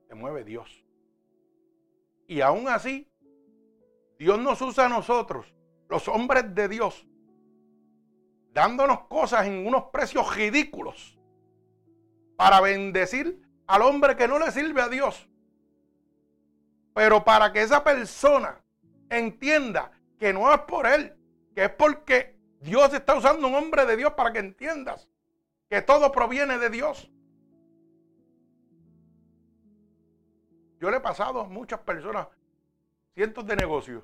[0.07, 0.85] Te mueve Dios.
[2.27, 3.09] Y aún así,
[4.17, 5.53] Dios nos usa a nosotros,
[5.89, 7.05] los hombres de Dios,
[8.51, 11.17] dándonos cosas en unos precios ridículos
[12.35, 15.27] para bendecir al hombre que no le sirve a Dios.
[16.93, 18.63] Pero para que esa persona
[19.09, 21.15] entienda que no es por él,
[21.55, 25.09] que es porque Dios está usando un hombre de Dios para que entiendas
[25.69, 27.11] que todo proviene de Dios.
[30.79, 32.27] Yo le he pasado a muchas personas
[33.13, 34.03] cientos de negocios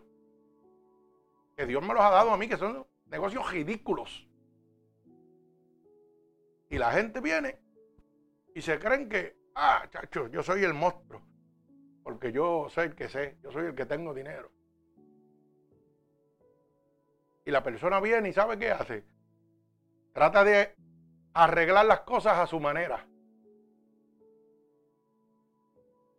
[1.55, 4.27] que Dios me los ha dado a mí, que son negocios ridículos.
[6.69, 7.59] Y la gente viene
[8.53, 11.21] y se creen que, ah, chacho, yo soy el monstruo,
[12.03, 14.51] porque yo soy el que sé, yo soy el que tengo dinero.
[17.49, 19.03] Y la persona viene y sabe qué hace.
[20.13, 20.75] Trata de
[21.33, 23.07] arreglar las cosas a su manera.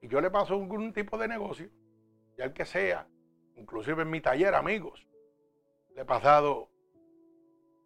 [0.01, 1.71] Y yo le paso algún tipo de negocio,
[2.37, 3.07] ya el que sea,
[3.55, 5.07] inclusive en mi taller, amigos,
[5.95, 6.69] le he pasado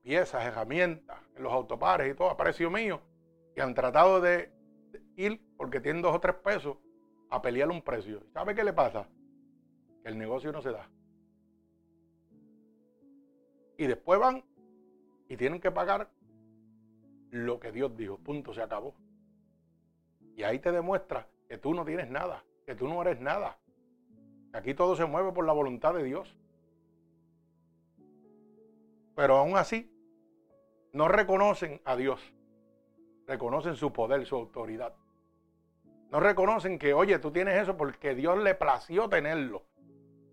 [0.02, 3.02] piezas, herramientas, en los autopares y todo a precio mío,
[3.54, 4.54] que han tratado de
[5.16, 6.78] ir, porque tienen dos o tres pesos,
[7.28, 8.22] a pelear un precio.
[8.32, 9.06] ¿Sabe qué le pasa?
[10.02, 10.88] Que el negocio no se da.
[13.76, 14.44] Y después van
[15.28, 16.10] y tienen que pagar
[17.30, 18.18] lo que Dios dijo.
[18.18, 18.94] Punto, se acabó.
[20.36, 23.58] Y ahí te demuestra que tú no tienes nada, que tú no eres nada.
[24.52, 26.36] Aquí todo se mueve por la voluntad de Dios.
[29.16, 29.90] Pero aún así,
[30.92, 32.20] no reconocen a Dios.
[33.26, 34.94] Reconocen su poder, su autoridad.
[36.10, 39.64] No reconocen que, oye, tú tienes eso porque Dios le plació tenerlo.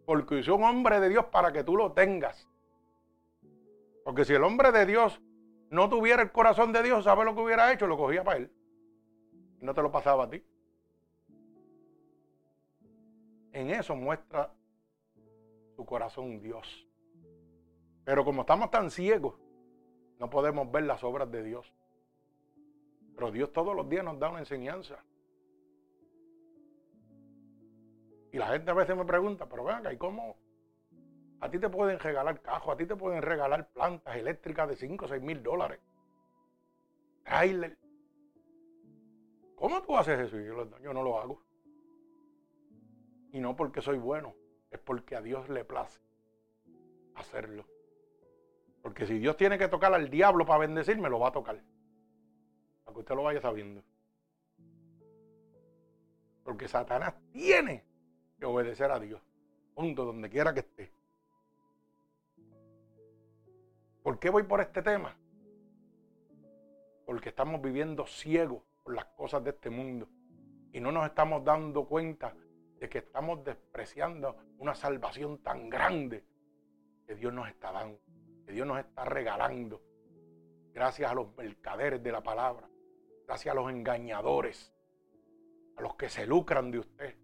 [0.06, 2.48] Porque hizo un hombre de Dios para que tú lo tengas.
[4.04, 5.22] Porque si el hombre de Dios
[5.70, 7.88] no tuviera el corazón de Dios, ¿sabe lo que hubiera hecho?
[7.88, 8.52] Lo cogía para él.
[9.60, 10.44] Y no te lo pasaba a ti.
[13.54, 14.54] En eso muestra
[15.76, 16.88] su corazón Dios.
[18.04, 19.36] Pero como estamos tan ciegos,
[20.20, 21.72] no podemos ver las obras de Dios.
[23.16, 25.04] Pero Dios todos los días nos da una enseñanza.
[28.32, 30.38] Y la gente a veces me pregunta, pero venga, ¿y cómo?
[31.42, 35.06] A ti te pueden regalar cajos, a ti te pueden regalar plantas eléctricas de 5
[35.06, 35.80] o 6 mil dólares.
[37.24, 37.78] Trailer.
[39.56, 40.40] ¿Cómo tú haces eso?
[40.40, 41.42] Yo, yo no lo hago.
[43.32, 44.36] Y no porque soy bueno,
[44.70, 46.00] es porque a Dios le place
[47.16, 47.66] hacerlo.
[48.82, 51.62] Porque si Dios tiene que tocar al diablo para bendecirme, lo va a tocar.
[52.84, 53.84] Para que usted lo vaya sabiendo.
[56.44, 57.84] Porque Satanás tiene
[58.40, 59.22] que obedecer a Dios.
[59.74, 61.01] Punto, donde quiera que esté.
[64.04, 65.16] ¿Por qué voy por este tema?
[67.06, 70.08] Porque estamos viviendo ciegos por las cosas de este mundo.
[70.72, 72.36] Y no nos estamos dando cuenta
[72.80, 76.26] de que estamos despreciando una salvación tan grande
[77.06, 78.00] que Dios nos está dando,
[78.46, 79.82] que Dios nos está regalando,
[80.74, 82.68] gracias a los mercaderes de la palabra,
[83.28, 84.74] gracias a los engañadores,
[85.76, 87.16] a los que se lucran de usted.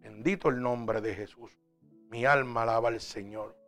[0.00, 1.56] Bendito el nombre de Jesús.
[2.08, 3.65] Mi alma alaba al Señor.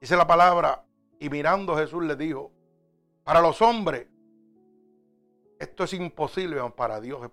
[0.00, 0.84] Dice la palabra,
[1.18, 2.50] y mirando Jesús le dijo,
[3.22, 4.06] para los hombres,
[5.58, 7.30] esto es imposible, para Dios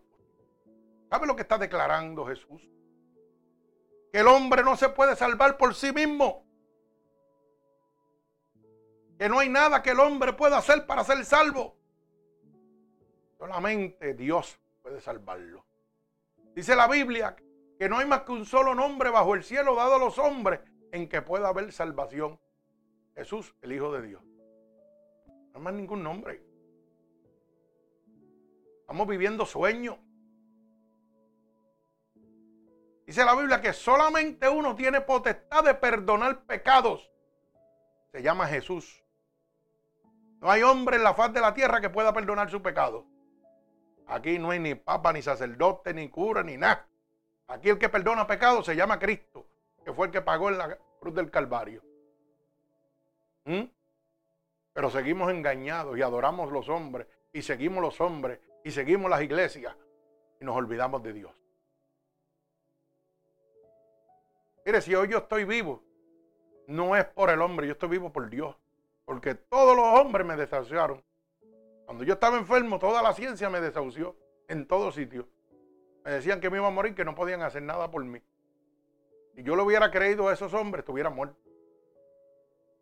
[1.09, 2.61] ¿Sabe lo que está declarando Jesús?
[4.11, 6.45] Que el hombre no se puede salvar por sí mismo.
[9.17, 11.77] Que no hay nada que el hombre pueda hacer para ser salvo.
[13.37, 15.65] Solamente Dios puede salvarlo.
[16.53, 17.35] Dice la Biblia
[17.79, 20.59] que no hay más que un solo nombre bajo el cielo dado a los hombres
[20.91, 22.39] en que pueda haber salvación.
[23.17, 24.23] Jesús, el Hijo de Dios.
[25.25, 26.43] No hay más ningún nombre.
[28.81, 29.97] Estamos viviendo sueños.
[33.07, 37.09] Dice la Biblia que solamente uno tiene potestad de perdonar pecados.
[38.11, 39.03] Se llama Jesús.
[40.39, 43.07] No hay hombre en la faz de la tierra que pueda perdonar su pecado.
[44.05, 46.87] Aquí no hay ni papa, ni sacerdote, ni cura, ni nada.
[47.47, 49.47] Aquí el que perdona pecado se llama Cristo,
[49.83, 51.86] que fue el que pagó en la cruz del Calvario.
[53.47, 53.63] ¿Mm?
[54.73, 59.73] Pero seguimos engañados y adoramos los hombres y seguimos los hombres y seguimos las iglesias
[60.39, 61.31] y nos olvidamos de Dios.
[64.65, 65.81] Mire, si hoy yo estoy vivo,
[66.67, 68.53] no es por el hombre, yo estoy vivo por Dios.
[69.05, 71.01] Porque todos los hombres me desahuciaron.
[71.85, 74.17] Cuando yo estaba enfermo, toda la ciencia me desahució
[74.49, 75.25] en todo sitio.
[76.03, 78.21] Me decían que me iba a morir, que no podían hacer nada por mí.
[79.35, 81.46] Si yo le hubiera creído a esos hombres, estuviera muerto.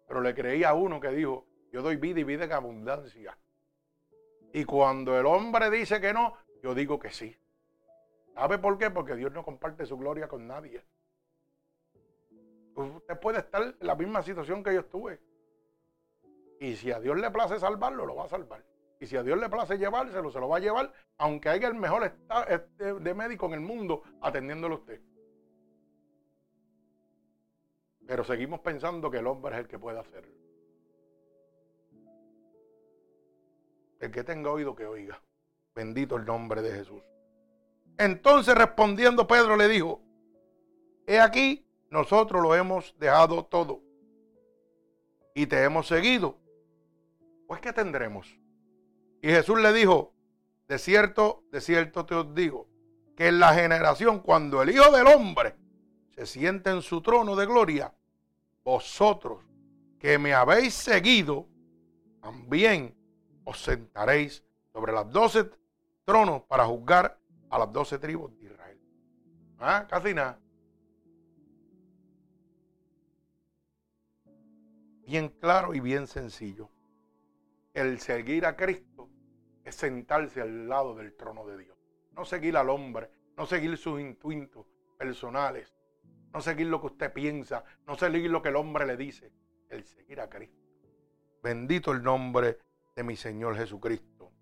[0.08, 3.38] Pero le creí a uno que dijo, yo doy vida y vida en abundancia.
[4.54, 7.36] Y cuando el hombre dice que no, yo digo que sí.
[8.34, 8.90] ¿Sabe por qué?
[8.90, 10.84] Porque Dios no comparte su gloria con nadie.
[12.76, 15.20] Usted puede estar en la misma situación que yo estuve.
[16.60, 18.64] Y si a Dios le place salvarlo, lo va a salvar.
[19.00, 21.76] Y si a Dios le place llevárselo, se lo va a llevar, aunque haya el
[21.76, 22.12] mejor
[22.48, 25.02] este, de médico en el mundo atendiéndolo a usted.
[28.08, 30.34] Pero seguimos pensando que el hombre es el que puede hacerlo.
[34.00, 35.22] El que tenga oído que oiga.
[35.74, 37.02] Bendito el nombre de Jesús.
[37.98, 40.02] Entonces respondiendo Pedro le dijo,
[41.08, 43.82] he aquí, nosotros lo hemos dejado todo
[45.34, 46.38] y te hemos seguido.
[47.48, 48.40] Pues ¿qué tendremos?
[49.22, 50.14] Y Jesús le dijo,
[50.68, 52.68] de cierto, de cierto te os digo,
[53.16, 55.56] que en la generación cuando el Hijo del Hombre
[56.16, 57.94] se siente en su trono de gloria,
[58.64, 59.44] vosotros
[60.00, 61.48] que me habéis seguido,
[62.22, 62.96] también
[63.44, 65.50] os sentaréis sobre las doce
[66.06, 68.80] tronos para juzgar a las doce tribus de Israel.
[69.60, 69.86] ¿Ah?
[69.90, 70.14] Casi.
[75.06, 76.70] Bien claro y bien sencillo.
[77.74, 79.10] El seguir a Cristo
[79.64, 81.78] es sentarse al lado del trono de Dios.
[82.14, 84.66] No seguir al hombre, no seguir sus instintos
[84.98, 85.75] personales,
[86.36, 89.32] no seguir lo que usted piensa, no seguir lo que el hombre le dice,
[89.70, 90.60] el seguir a Cristo.
[91.42, 92.60] Bendito el nombre
[92.94, 94.34] de mi Señor Jesucristo.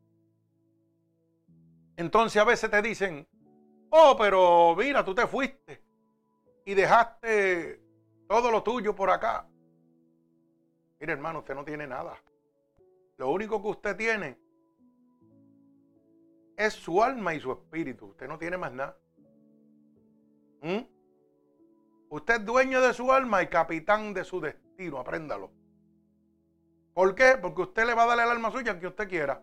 [1.95, 3.27] Entonces a veces te dicen,
[3.91, 5.83] oh, pero mira, tú te fuiste
[6.65, 7.79] y dejaste
[8.27, 9.47] todo lo tuyo por acá.
[10.99, 12.17] Mire hermano, usted no tiene nada.
[13.17, 14.39] Lo único que usted tiene
[16.57, 18.07] es su alma y su espíritu.
[18.07, 18.97] Usted no tiene más nada.
[20.63, 20.93] ¿Mm?
[22.13, 24.99] Usted es dueño de su alma y capitán de su destino.
[24.99, 25.49] Apréndalo.
[26.93, 27.39] ¿Por qué?
[27.41, 29.41] Porque usted le va a dar el alma suya que usted quiera.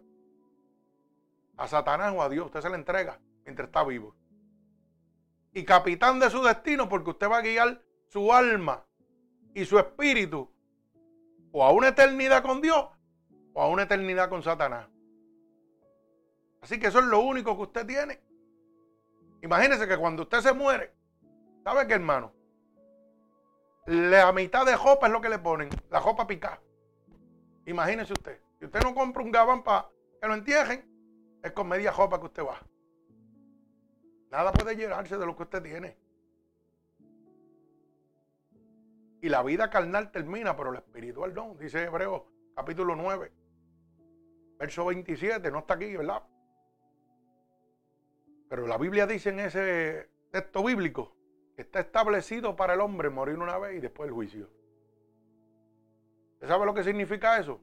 [1.57, 2.47] A Satanás o a Dios.
[2.47, 4.15] Usted se le entrega mientras está vivo.
[5.53, 8.87] Y capitán de su destino porque usted va a guiar su alma
[9.53, 10.49] y su espíritu
[11.51, 12.87] o a una eternidad con Dios
[13.53, 14.87] o a una eternidad con Satanás.
[16.61, 18.21] Así que eso es lo único que usted tiene.
[19.43, 20.95] Imagínese que cuando usted se muere,
[21.65, 22.39] ¿sabe qué hermano?
[23.87, 26.61] La mitad de jopa es lo que le ponen, la jopa picada.
[27.67, 29.89] Imagínese usted, si usted no compra un gabán para
[30.21, 30.85] que lo entierren,
[31.43, 32.61] es con media jopa que usted va.
[34.31, 35.97] Nada puede llenarse de lo que usted tiene.
[39.23, 41.55] Y la vida carnal termina, pero el espiritual no.
[41.57, 42.23] Dice Hebreos
[42.55, 43.33] capítulo 9,
[44.59, 46.23] verso 27, no está aquí, ¿verdad?
[48.49, 51.17] Pero la Biblia dice en ese texto bíblico
[51.61, 54.49] está establecido para el hombre morir una vez y después el juicio.
[56.35, 57.61] ¿Usted sabe lo que significa eso?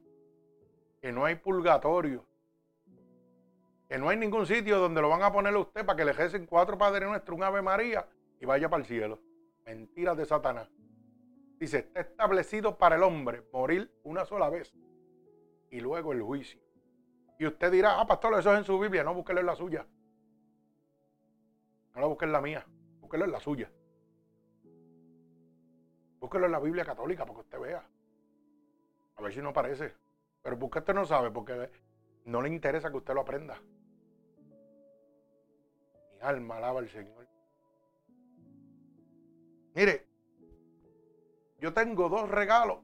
[1.02, 2.26] Que no hay purgatorio.
[3.90, 6.12] Que no hay ningún sitio donde lo van a poner a usted para que le
[6.12, 8.08] ejercen cuatro Padres Nuestros, un Ave María
[8.40, 9.20] y vaya para el cielo.
[9.66, 10.70] Mentiras de Satanás.
[11.60, 14.72] Dice, está establecido para el hombre morir una sola vez
[15.72, 16.62] y luego el juicio.
[17.40, 19.88] Y usted dirá, ah, pastor, eso es en su Biblia, no, búsquelo en la suya.
[21.96, 22.66] No lo busque en la mía,
[23.00, 23.72] búsquelo en la suya.
[26.20, 27.84] Búsquelo en la Biblia católica para que usted vea.
[29.16, 29.94] A ver si no aparece.
[30.42, 31.70] Pero porque usted no sabe, porque
[32.26, 33.60] no le interesa que usted lo aprenda.
[36.14, 37.28] Mi alma alaba al Señor.
[39.76, 40.08] Mire,
[41.60, 42.80] yo tengo dos regalos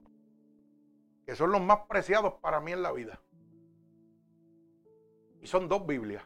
[1.26, 3.20] que son los más preciados para mí en la vida.
[5.40, 6.24] Y son dos Biblias.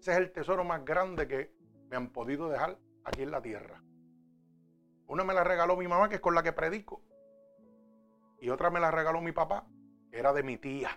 [0.00, 1.52] Ese es el tesoro más grande que
[1.88, 3.82] me han podido dejar aquí en la tierra.
[5.06, 7.02] Una me la regaló mi mamá, que es con la que predico.
[8.40, 9.66] Y otra me la regaló mi papá,
[10.10, 10.90] que era de mi tía.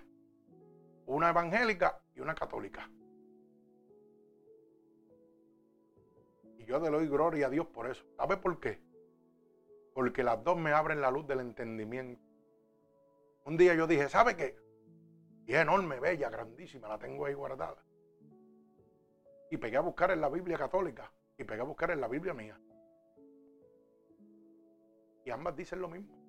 [1.05, 2.89] Una evangélica y una católica.
[6.57, 8.05] Y yo le doy gloria a Dios por eso.
[8.15, 8.79] ¿Sabe por qué?
[9.93, 12.21] Porque las dos me abren la luz del entendimiento.
[13.45, 14.55] Un día yo dije, ¿sabe qué?
[15.45, 17.83] Y es enorme, bella, grandísima, la tengo ahí guardada.
[19.51, 22.33] y pegué a buscar en la Biblia católica y pegué a buscar en la Biblia
[22.33, 22.59] mía.
[25.25, 26.23] Y ambas dicen lo mismo.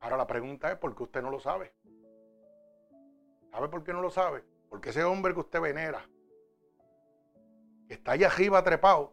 [0.00, 1.72] Ahora la pregunta es, ¿por qué usted no lo sabe?
[3.50, 4.44] ¿Sabe por qué no lo sabe?
[4.68, 6.08] Porque ese hombre que usted venera,
[7.88, 9.12] que está allá arriba trepado,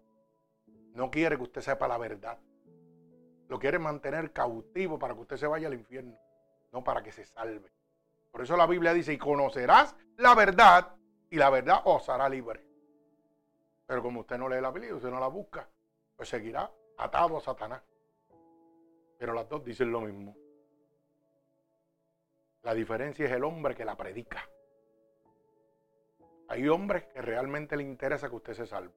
[0.93, 2.37] no quiere que usted sepa la verdad.
[3.49, 6.17] Lo quiere mantener cautivo para que usted se vaya al infierno,
[6.71, 7.71] no para que se salve.
[8.31, 10.95] Por eso la Biblia dice, y conocerás la verdad,
[11.29, 12.66] y la verdad os hará libre.
[13.87, 15.67] Pero como usted no lee la Biblia, usted no la busca,
[16.15, 17.81] pues seguirá atado a Satanás.
[19.17, 20.35] Pero las dos dicen lo mismo.
[22.63, 24.47] La diferencia es el hombre que la predica.
[26.49, 28.93] Hay hombres que realmente le interesa que usted se salve.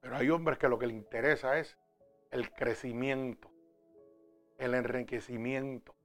[0.00, 1.76] Pero hay hombres que lo que le interesa es
[2.30, 3.50] el crecimiento,
[4.56, 5.96] el enriquecimiento.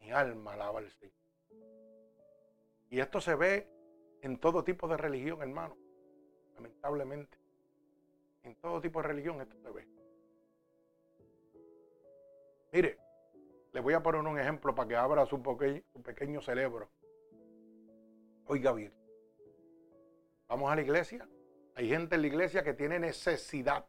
[0.00, 1.14] Mi alma alaba al Señor.
[2.88, 3.73] Y esto se ve
[4.24, 5.76] en todo tipo de religión, hermano.
[6.54, 7.36] Lamentablemente.
[8.42, 9.86] En todo tipo de religión esto se ve.
[12.72, 12.98] Mire,
[13.72, 15.36] le voy a poner un ejemplo para que abra su,
[15.92, 16.88] su pequeño cerebro.
[18.46, 18.94] Oiga bien.
[20.48, 21.28] Vamos a la iglesia.
[21.74, 23.86] Hay gente en la iglesia que tiene necesidad.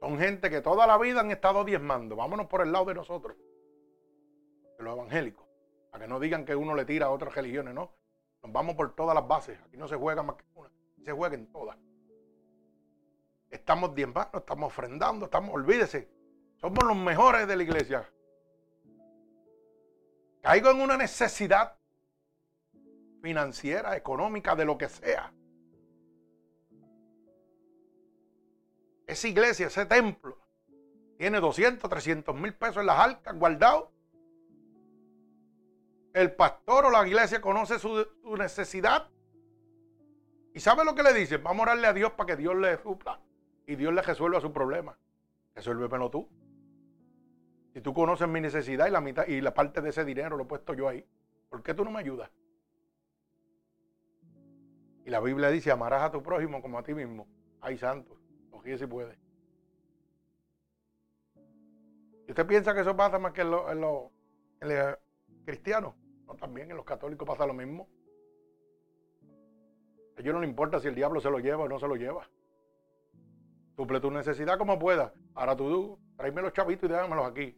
[0.00, 2.16] Son gente que toda la vida han estado diezmando.
[2.16, 3.36] Vámonos por el lado de nosotros,
[4.78, 5.46] de los evangélicos.
[5.90, 7.92] Para que no digan que uno le tira a otras religiones, no.
[8.42, 9.58] Nos vamos por todas las bases.
[9.66, 10.70] Aquí no se juega más que una.
[11.04, 11.76] Se juega en todas.
[13.50, 16.10] Estamos diezmando, estamos ofrendando, estamos, olvídese.
[16.56, 18.10] Somos los mejores de la iglesia.
[20.42, 21.76] Caigo en una necesidad
[23.22, 25.32] financiera, económica, de lo que sea.
[29.06, 30.38] Esa iglesia, ese templo,
[31.18, 33.88] tiene 200, 300 mil pesos en las arcas guardados.
[36.16, 38.08] El pastor o la iglesia conoce su,
[38.38, 39.10] necesidad.
[40.54, 41.36] ¿Y sabe lo que le dice?
[41.36, 43.20] Vamos a orarle a Dios para que Dios le supla
[43.66, 44.98] y Dios le resuelva su problema.
[45.54, 46.26] Resuélvemelo tú.
[47.74, 50.44] Si tú conoces mi necesidad y la mitad y la parte de ese dinero lo
[50.44, 51.06] he puesto yo ahí,
[51.50, 52.30] ¿por qué tú no me ayudas?
[55.04, 57.28] Y la Biblia dice, amarás a tu prójimo como a ti mismo.
[57.60, 58.18] Ay, santo,
[58.50, 59.18] cogí si puede.
[62.26, 64.12] ¿Y usted piensa que eso pasa más que en los lo,
[65.44, 65.94] cristianos?
[66.26, 67.88] No, también en los católicos pasa lo mismo.
[70.16, 71.96] A ellos no le importa si el diablo se lo lleva o no se lo
[71.96, 72.28] lleva.
[73.76, 75.12] Suple tu necesidad como pueda.
[75.34, 77.56] Ahora tú, tráeme los chavitos y déjamelos aquí.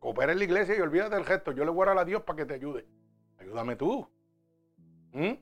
[0.00, 1.52] Coopera en la iglesia y olvídate del gesto.
[1.52, 2.86] Yo le voy a dar a Dios para que te ayude.
[3.38, 4.06] Ayúdame tú.
[5.12, 5.32] ¿Mm?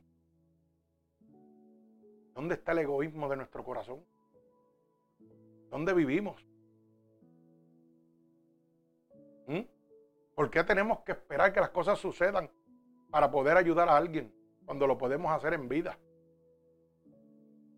[2.34, 4.04] ¿Dónde está el egoísmo de nuestro corazón?
[5.70, 6.46] ¿Dónde vivimos?
[9.46, 9.60] ¿Mm?
[10.34, 12.50] ¿Por qué tenemos que esperar que las cosas sucedan
[13.10, 15.98] para poder ayudar a alguien cuando lo podemos hacer en vida?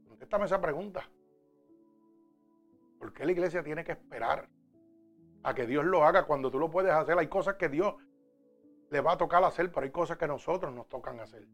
[0.09, 1.09] Contéstame esa pregunta.
[2.99, 4.49] ¿Por qué la iglesia tiene que esperar
[5.43, 7.19] a que Dios lo haga cuando tú lo puedes hacer?
[7.19, 7.95] Hay cosas que Dios
[8.91, 11.47] le va a tocar hacer, pero hay cosas que nosotros nos tocan hacer.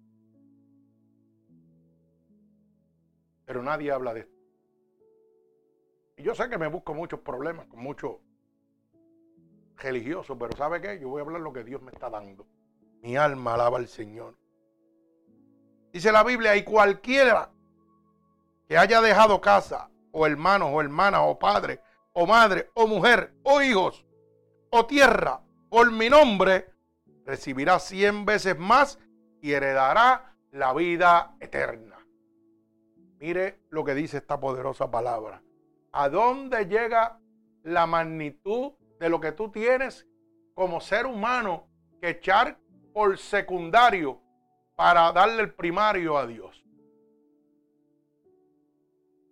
[3.46, 4.36] Pero nadie habla de esto.
[6.18, 8.18] Y yo sé que me busco muchos problemas con muchos
[9.81, 10.99] religiosos, pero ¿sabe qué?
[11.01, 12.47] Yo voy a hablar lo que Dios me está dando.
[13.03, 14.37] Mi alma alaba al Señor.
[15.93, 17.51] Dice la Biblia, y cualquiera
[18.68, 21.81] que haya dejado casa, o hermanos, o hermanas, o padre,
[22.12, 24.07] o madre, o mujer, o hijos,
[24.70, 26.70] o tierra, por mi nombre,
[27.24, 28.99] recibirá cien veces más
[29.41, 31.97] y heredará la vida eterna.
[33.18, 35.43] Mire lo que dice esta poderosa palabra.
[35.93, 37.18] ¿A dónde llega
[37.62, 40.07] la magnitud de lo que tú tienes
[40.55, 41.66] como ser humano
[42.01, 42.61] que echar
[42.92, 44.20] por secundario
[44.76, 46.64] para darle el primario a Dios?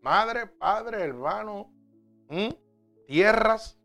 [0.01, 1.71] Madre, padre, hermano,
[3.07, 3.79] tierras.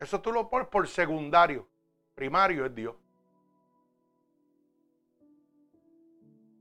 [0.00, 1.68] Eso tú lo pones por secundario.
[2.16, 2.96] Primario es Dios.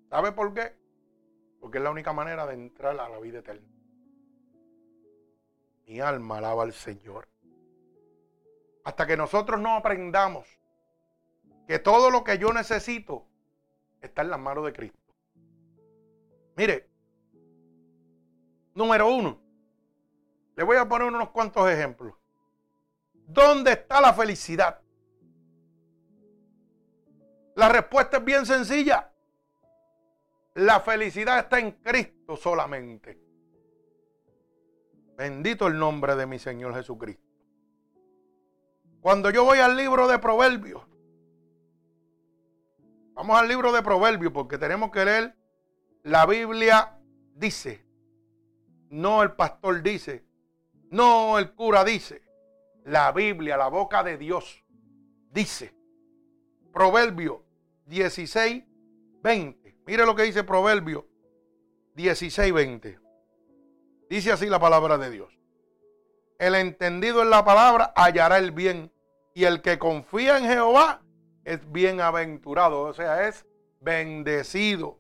[0.10, 0.76] ¿Sabe por qué?
[1.60, 3.73] Porque es la única manera de entrar a la vida eterna.
[5.86, 7.28] Mi alma alaba al Señor.
[8.84, 10.48] Hasta que nosotros no aprendamos
[11.68, 13.26] que todo lo que yo necesito
[14.02, 15.00] está en las manos de Cristo.
[16.56, 16.90] Mire,
[18.76, 19.40] número uno,
[20.56, 22.14] le voy a poner unos cuantos ejemplos.
[23.14, 24.82] ¿Dónde está la felicidad?
[27.56, 29.12] La respuesta es bien sencilla.
[30.56, 33.23] La felicidad está en Cristo solamente.
[35.18, 37.24] Bendito el nombre de mi Señor Jesucristo.
[39.02, 40.84] Cuando yo voy al libro de Proverbios,
[43.16, 45.36] Vamos al libro de Proverbios porque tenemos que leer
[46.04, 46.98] la Biblia
[47.36, 47.86] dice,
[48.90, 50.26] no el pastor dice,
[50.90, 52.24] no el cura dice,
[52.86, 54.64] la Biblia, la boca de Dios
[55.32, 55.74] dice.
[56.74, 57.46] Proverbio
[57.86, 58.64] 16,
[59.22, 59.78] 20.
[59.86, 61.08] Mire lo que dice Proverbio
[61.94, 63.00] 16, 20.
[64.14, 65.36] Dice así la palabra de Dios.
[66.38, 68.94] El entendido en la palabra hallará el bien
[69.34, 71.02] y el que confía en Jehová
[71.44, 73.44] es bienaventurado, o sea, es
[73.82, 75.00] bendecido.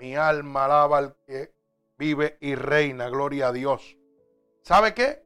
[0.00, 1.52] Mi alma alaba al que
[1.98, 3.98] vive y reina, gloria a Dios.
[4.62, 5.22] ¿Sabe qué?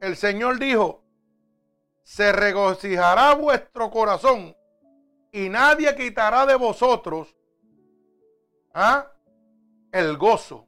[0.00, 1.04] El Señor dijo,
[2.02, 4.56] se regocijará vuestro corazón
[5.30, 7.36] y nadie quitará de vosotros
[8.74, 9.12] ¿ah?
[9.92, 10.67] el gozo.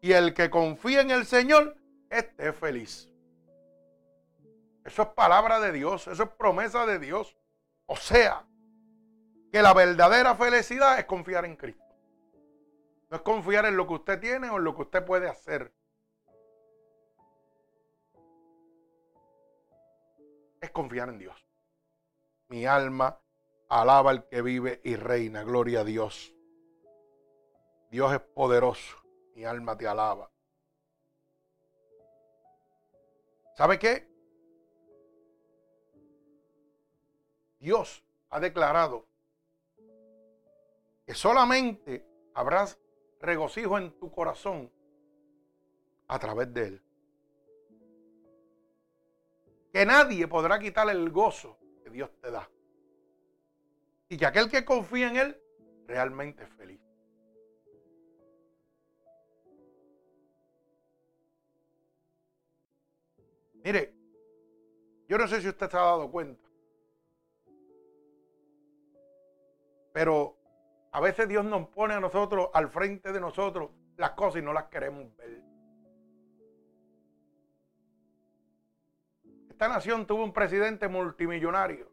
[0.00, 1.76] Y el que confía en el Señor,
[2.10, 3.08] esté feliz.
[4.84, 7.36] Eso es palabra de Dios, eso es promesa de Dios.
[7.86, 8.46] O sea,
[9.52, 11.84] que la verdadera felicidad es confiar en Cristo.
[13.10, 15.74] No es confiar en lo que usted tiene o en lo que usted puede hacer.
[20.60, 21.46] Es confiar en Dios.
[22.48, 23.20] Mi alma
[23.68, 25.42] alaba al que vive y reina.
[25.42, 26.34] Gloria a Dios.
[27.90, 29.07] Dios es poderoso.
[29.38, 30.28] Mi alma te alaba.
[33.56, 34.08] ¿Sabe qué?
[37.60, 39.06] Dios ha declarado
[41.06, 42.80] que solamente habrás
[43.20, 44.72] regocijo en tu corazón
[46.08, 46.82] a través de Él.
[49.72, 52.50] Que nadie podrá quitar el gozo que Dios te da.
[54.08, 55.42] Y que aquel que confía en Él
[55.86, 56.87] realmente es feliz.
[63.68, 63.92] Mire,
[65.08, 66.48] yo no sé si usted se ha dado cuenta,
[69.92, 70.38] pero
[70.90, 74.54] a veces Dios nos pone a nosotros al frente de nosotros las cosas y no
[74.54, 75.44] las queremos ver.
[79.50, 81.92] Esta nación tuvo un presidente multimillonario.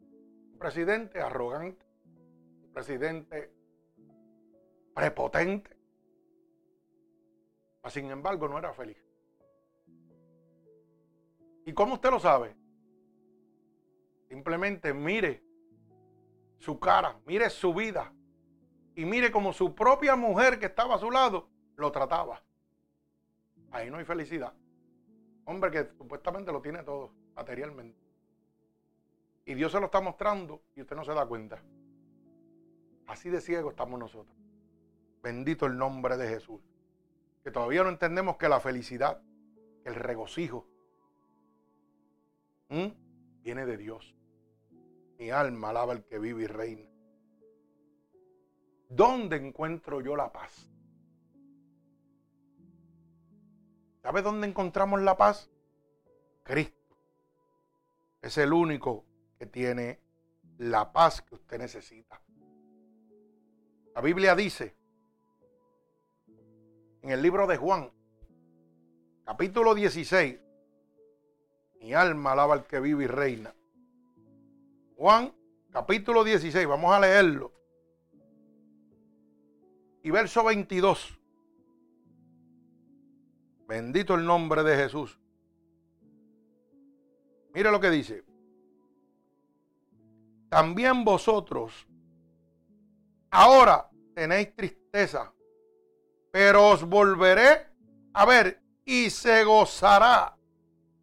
[0.00, 1.84] Un presidente arrogante,
[2.62, 3.52] un presidente
[4.94, 5.73] prepotente.
[7.90, 8.96] Sin embargo, no era feliz.
[11.66, 12.56] ¿Y cómo usted lo sabe?
[14.28, 15.42] Simplemente mire
[16.58, 18.12] su cara, mire su vida
[18.94, 22.42] y mire como su propia mujer que estaba a su lado lo trataba.
[23.70, 24.54] Ahí no hay felicidad.
[25.44, 27.98] Hombre que supuestamente lo tiene todo materialmente.
[29.46, 31.62] Y Dios se lo está mostrando y usted no se da cuenta.
[33.06, 34.34] Así de ciego estamos nosotros.
[35.22, 36.60] Bendito el nombre de Jesús.
[37.44, 39.22] Que todavía no entendemos que la felicidad,
[39.84, 40.66] el regocijo,
[43.42, 44.16] viene de Dios.
[45.18, 46.88] Mi alma alaba al que vive y reina.
[48.88, 50.70] ¿Dónde encuentro yo la paz?
[54.02, 55.50] ¿Sabe dónde encontramos la paz?
[56.42, 56.96] Cristo.
[58.22, 59.04] Es el único
[59.38, 60.00] que tiene
[60.58, 62.20] la paz que usted necesita.
[63.94, 64.76] La Biblia dice
[67.04, 67.92] en el libro de Juan,
[69.26, 70.40] capítulo 16,
[71.78, 73.54] mi alma alaba al que vive y reina.
[74.96, 75.30] Juan
[75.70, 77.52] capítulo 16, vamos a leerlo.
[80.02, 81.20] Y verso 22.
[83.68, 85.20] Bendito el nombre de Jesús.
[87.52, 88.24] Mire lo que dice.
[90.48, 91.86] También vosotros
[93.30, 95.33] ahora tenéis tristeza,
[96.34, 97.64] pero os volveré
[98.12, 100.36] a ver y se gozará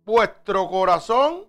[0.04, 1.48] vuestro corazón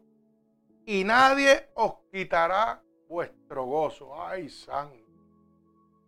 [0.87, 4.15] y nadie os quitará vuestro gozo.
[4.23, 5.05] Ay, santo.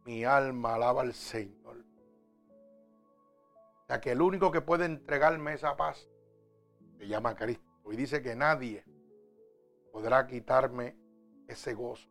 [0.04, 1.84] Mi alma alaba al Señor.
[3.88, 6.08] Sea que el único que puede entregarme esa paz
[6.96, 7.64] se llama Cristo.
[7.90, 8.84] Y dice que nadie
[9.90, 10.96] podrá quitarme
[11.48, 12.08] ese gozo.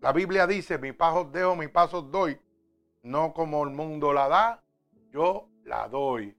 [0.00, 2.40] La Biblia dice, mi paz os dejo, mi paz os doy.
[3.02, 4.64] No como el mundo la da,
[5.10, 6.36] yo la doy.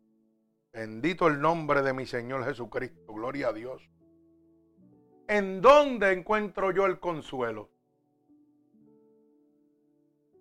[0.72, 3.14] Bendito el nombre de mi Señor Jesucristo.
[3.14, 3.90] Gloria a Dios.
[5.28, 7.70] ¿En dónde encuentro yo el consuelo?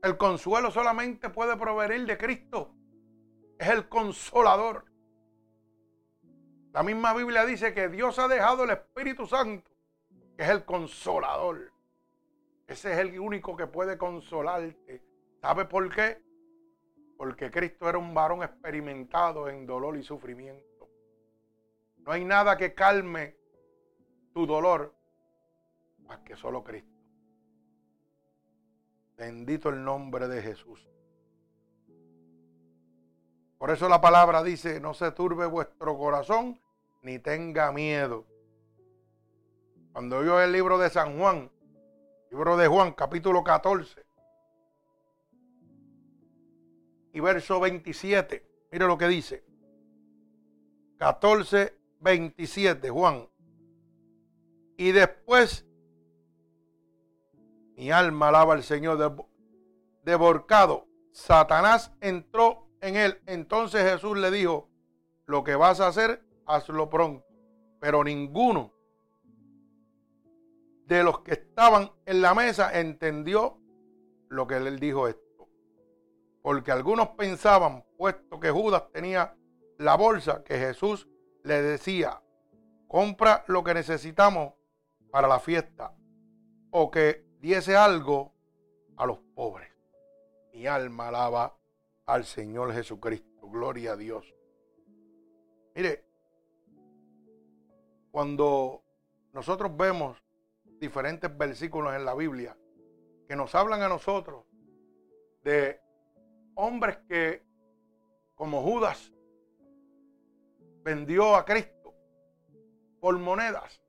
[0.03, 2.75] El consuelo solamente puede provenir de Cristo.
[3.59, 4.87] Es el consolador.
[6.73, 9.71] La misma Biblia dice que Dios ha dejado el Espíritu Santo,
[10.37, 11.73] que es el consolador.
[12.67, 15.12] Ese es el único que puede consolarte.
[15.43, 16.23] ¿Sabe por qué?
[17.19, 20.89] Porque Cristo era un varón experimentado en dolor y sufrimiento.
[21.99, 23.37] No hay nada que calme
[24.33, 24.95] tu dolor
[26.07, 26.89] más que solo Cristo.
[29.17, 30.89] Bendito el nombre de Jesús.
[33.59, 36.61] Por eso la palabra dice, no se turbe vuestro corazón
[37.03, 38.27] ni tenga miedo.
[39.93, 41.51] Cuando yo el libro de San Juan,
[42.31, 44.05] libro de Juan, capítulo 14,
[47.13, 49.45] y verso 27, mire lo que dice.
[50.99, 53.29] 14, 27, Juan.
[54.77, 55.67] Y después
[57.77, 59.27] mi alma alaba al Señor
[60.05, 60.87] devorcado.
[61.13, 63.21] Satanás entró en él.
[63.27, 64.69] Entonces Jesús le dijo,
[65.27, 67.27] lo que vas a hacer, hazlo pronto.
[67.81, 68.73] Pero ninguno
[70.87, 73.59] de los que estaban en la mesa entendió
[74.29, 75.32] lo que él dijo esto.
[76.43, 79.37] Porque algunos pensaban, puesto que Judas tenía
[79.79, 81.09] la bolsa, que Jesús
[81.45, 82.21] le decía,
[82.89, 84.55] compra lo que necesitamos
[85.11, 85.95] para la fiesta,
[86.71, 88.33] o que diese algo
[88.97, 89.71] a los pobres.
[90.53, 91.57] Mi alma alaba
[92.07, 93.49] al Señor Jesucristo.
[93.49, 94.35] Gloria a Dios.
[95.75, 96.05] Mire,
[98.11, 98.83] cuando
[99.33, 100.23] nosotros vemos
[100.79, 102.57] diferentes versículos en la Biblia
[103.29, 104.45] que nos hablan a nosotros
[105.43, 105.81] de
[106.55, 107.43] hombres que,
[108.35, 109.13] como Judas,
[110.83, 111.95] vendió a Cristo
[113.01, 113.83] por monedas.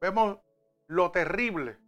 [0.00, 0.38] Vemos
[0.86, 1.78] lo terrible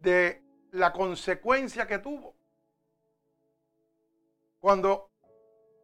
[0.00, 2.38] de la consecuencia que tuvo
[4.60, 5.10] cuando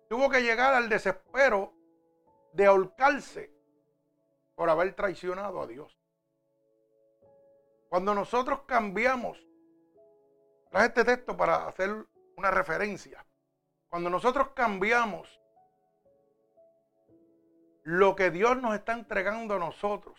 [0.09, 1.73] tuvo que llegar al desespero
[2.53, 3.53] de ahorcarse
[4.55, 5.99] por haber traicionado a Dios.
[7.89, 9.45] Cuando nosotros cambiamos,
[10.75, 12.05] traje este texto para hacer
[12.37, 13.25] una referencia.
[13.89, 15.41] Cuando nosotros cambiamos
[17.85, 20.18] lo que Dios nos está entregando a nosotros,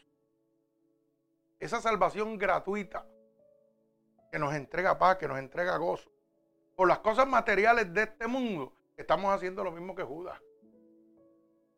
[1.59, 3.05] esa salvación gratuita
[4.31, 6.09] que nos entrega paz, que nos entrega gozo,
[6.77, 10.41] por las cosas materiales de este mundo, estamos haciendo lo mismo que Judas.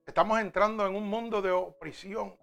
[0.05, 2.37] Estamos entrando en un mundo de opresión.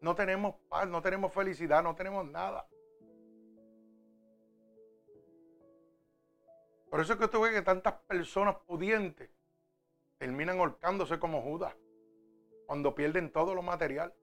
[0.00, 2.66] No tenemos paz, no tenemos felicidad, no tenemos nada.
[6.94, 9.28] Por eso es que usted ve que tantas personas pudientes
[10.16, 11.74] terminan ahorcándose como Judas
[12.68, 14.14] cuando pierden todo lo material.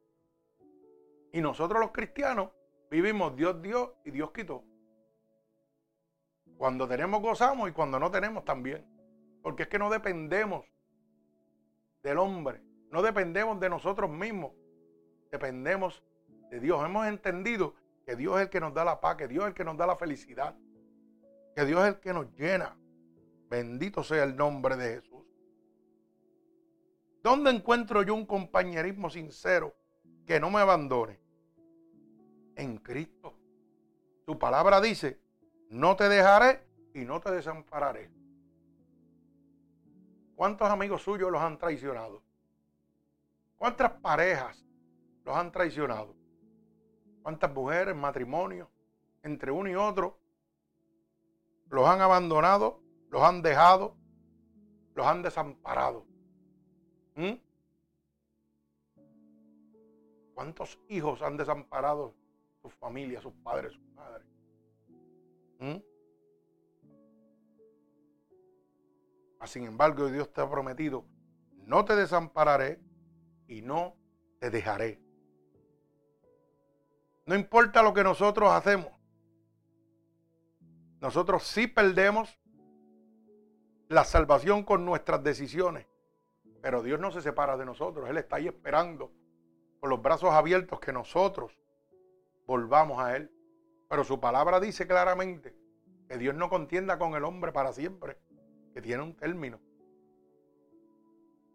[1.34, 2.52] Y nosotros los cristianos
[2.90, 4.64] vivimos Dios dio y Dios quitó.
[6.56, 8.88] Cuando tenemos gozamos y cuando no tenemos también.
[9.42, 10.66] Porque es que no dependemos
[12.04, 14.54] del hombre, no dependemos de nosotros mismos,
[15.30, 16.02] dependemos
[16.50, 16.82] de Dios.
[16.86, 19.56] Hemos entendido que Dios es el que nos da la paz, que Dios es el
[19.56, 20.56] que nos da la felicidad,
[21.56, 22.78] que Dios es el que nos llena.
[23.50, 25.24] Bendito sea el nombre de Jesús.
[27.24, 29.76] ¿Dónde encuentro yo un compañerismo sincero
[30.26, 31.20] que no me abandone?
[32.56, 33.38] En Cristo.
[34.26, 35.20] Su palabra dice
[35.72, 38.12] no te dejaré y no te desampararé.
[40.36, 42.22] ¿Cuántos amigos suyos los han traicionado?
[43.58, 44.66] ¿Cuántas parejas
[45.24, 46.14] los han traicionado?
[47.22, 48.68] ¿Cuántas mujeres, matrimonios,
[49.24, 50.18] entre uno y otro,
[51.72, 53.96] los han abandonado, los han dejado,
[54.94, 56.06] los han desamparado?
[57.16, 57.34] ¿Mm?
[60.34, 62.14] ¿Cuántos hijos han desamparado
[62.62, 64.28] sus familias, sus padres, sus madres?
[65.60, 65.78] ¿Mm?
[69.46, 71.06] Sin embargo, Dios te ha prometido,
[71.66, 72.80] no te desampararé
[73.48, 73.96] y no
[74.40, 75.02] te dejaré.
[77.26, 79.01] No importa lo que nosotros hacemos.
[81.02, 82.40] Nosotros sí perdemos
[83.90, 85.88] la salvación con nuestras decisiones.
[86.62, 88.08] Pero Dios no se separa de nosotros.
[88.08, 89.12] Él está ahí esperando
[89.80, 91.58] con los brazos abiertos que nosotros
[92.46, 93.32] volvamos a Él.
[93.90, 95.56] Pero su palabra dice claramente
[96.08, 98.18] que Dios no contienda con el hombre para siempre,
[98.74, 99.60] que tiene un término.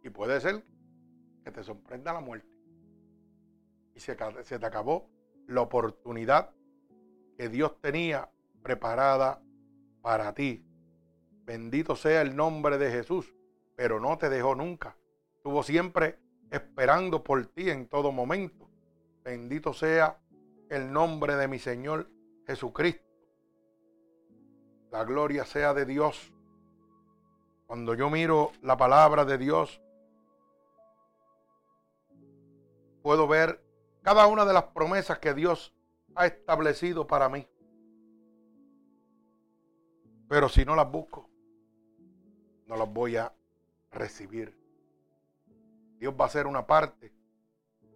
[0.03, 0.65] Y puede ser
[1.45, 2.49] que te sorprenda la muerte.
[3.95, 5.09] Y se, se te acabó
[5.47, 6.51] la oportunidad
[7.37, 8.29] que Dios tenía
[8.67, 9.41] preparada
[10.03, 10.67] para ti.
[11.45, 13.33] Bendito sea el nombre de Jesús,
[13.77, 14.97] pero no te dejó nunca.
[15.37, 16.19] Estuvo siempre
[16.51, 18.69] esperando por ti en todo momento.
[19.23, 20.19] Bendito sea
[20.69, 22.11] el nombre de mi Señor
[22.45, 23.07] Jesucristo.
[24.91, 26.35] La gloria sea de Dios.
[27.69, 29.81] Cuando yo miro la palabra de Dios,
[33.01, 33.64] puedo ver
[34.03, 35.73] cada una de las promesas que Dios
[36.17, 37.47] ha establecido para mí.
[40.29, 41.29] Pero si no las busco,
[42.66, 43.33] no las voy a
[43.93, 44.57] recibir.
[45.99, 47.12] Dios va a hacer una parte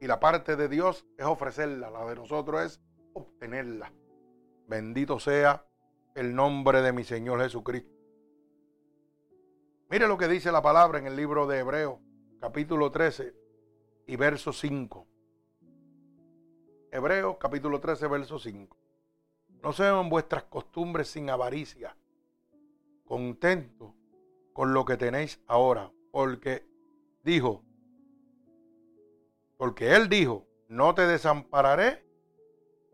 [0.00, 2.80] Y la parte de Dios es ofrecerla, la de nosotros es
[3.12, 3.92] obtenerla.
[4.66, 5.66] Bendito sea
[6.14, 7.92] el nombre de mi Señor Jesucristo.
[9.90, 11.98] Mire lo que dice la palabra en el libro de Hebreos,
[12.40, 13.34] capítulo 13
[14.06, 15.06] y verso 5.
[16.92, 18.76] Hebreos, capítulo 13, verso 5.
[19.62, 21.94] No sean vuestras costumbres sin avaricia,
[23.10, 23.96] contento
[24.52, 26.64] con lo que tenéis ahora, porque
[27.24, 27.64] dijo,
[29.56, 32.06] porque Él dijo, no te desampararé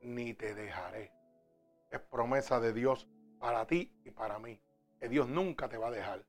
[0.01, 1.12] ni te dejaré.
[1.91, 3.07] Es promesa de Dios
[3.39, 4.59] para ti y para mí,
[4.99, 6.25] que Dios nunca te va a dejar.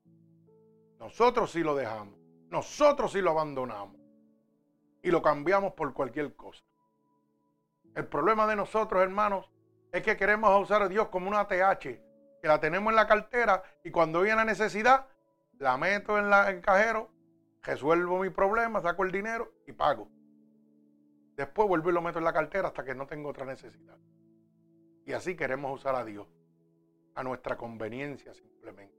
[0.99, 2.19] Nosotros sí lo dejamos,
[2.49, 4.01] nosotros sí lo abandonamos
[5.01, 6.61] y lo cambiamos por cualquier cosa.
[7.95, 9.49] El problema de nosotros, hermanos,
[9.93, 12.06] es que queremos usar a Dios como una TH,
[12.47, 15.07] la tenemos en la cartera y cuando viene la necesidad,
[15.59, 17.09] la meto en, la, el cajero,
[17.63, 20.09] resuelvo mi problema, saco el dinero y pago.
[21.35, 23.97] Después vuelvo y lo meto en la cartera hasta que no tengo otra necesidad.
[25.05, 26.27] Y así queremos usar a Dios,
[27.15, 28.97] a nuestra conveniencia simplemente.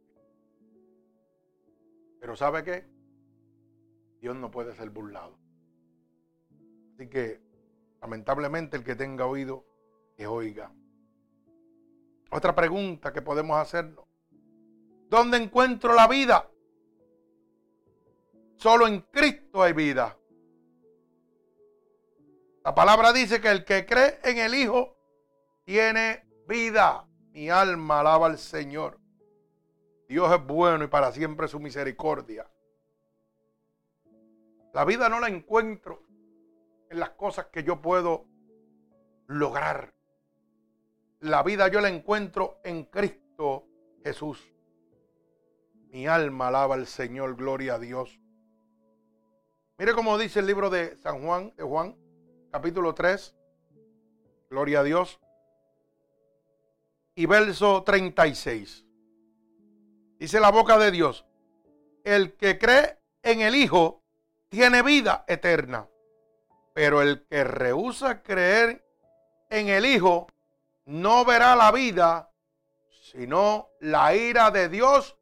[2.20, 2.86] Pero ¿sabe qué?
[4.20, 5.38] Dios no puede ser burlado.
[6.94, 7.40] Así que,
[8.00, 9.64] lamentablemente, el que tenga oído,
[10.16, 10.72] que oiga.
[12.30, 14.04] Otra pregunta que podemos hacernos.
[15.08, 16.50] ¿Dónde encuentro la vida?
[18.56, 20.18] Solo en Cristo hay vida.
[22.64, 24.96] La palabra dice que el que cree en el Hijo
[25.64, 27.06] tiene vida.
[27.32, 28.98] Mi alma alaba al Señor.
[30.08, 32.50] Dios es bueno y para siempre su misericordia.
[34.74, 36.02] La vida no la encuentro
[36.90, 38.26] en las cosas que yo puedo
[39.26, 39.94] lograr.
[41.20, 43.66] La vida yo la encuentro en Cristo
[44.04, 44.52] Jesús.
[45.90, 48.20] Mi alma alaba al Señor, gloria a Dios.
[49.78, 51.96] Mire cómo dice el libro de San Juan, de Juan,
[52.52, 53.34] capítulo 3.
[54.48, 55.18] Gloria a Dios.
[57.16, 58.84] Y verso 36.
[60.20, 61.26] Dice la boca de Dios,
[62.04, 64.04] el que cree en el Hijo
[64.48, 65.88] tiene vida eterna,
[66.74, 68.84] pero el que rehúsa creer
[69.50, 70.28] en el Hijo
[70.88, 72.32] no verá la vida,
[72.88, 75.18] sino la ira de Dios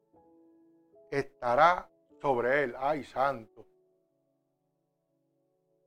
[1.10, 1.90] estará
[2.20, 2.74] sobre él.
[2.78, 3.66] Ay, santo.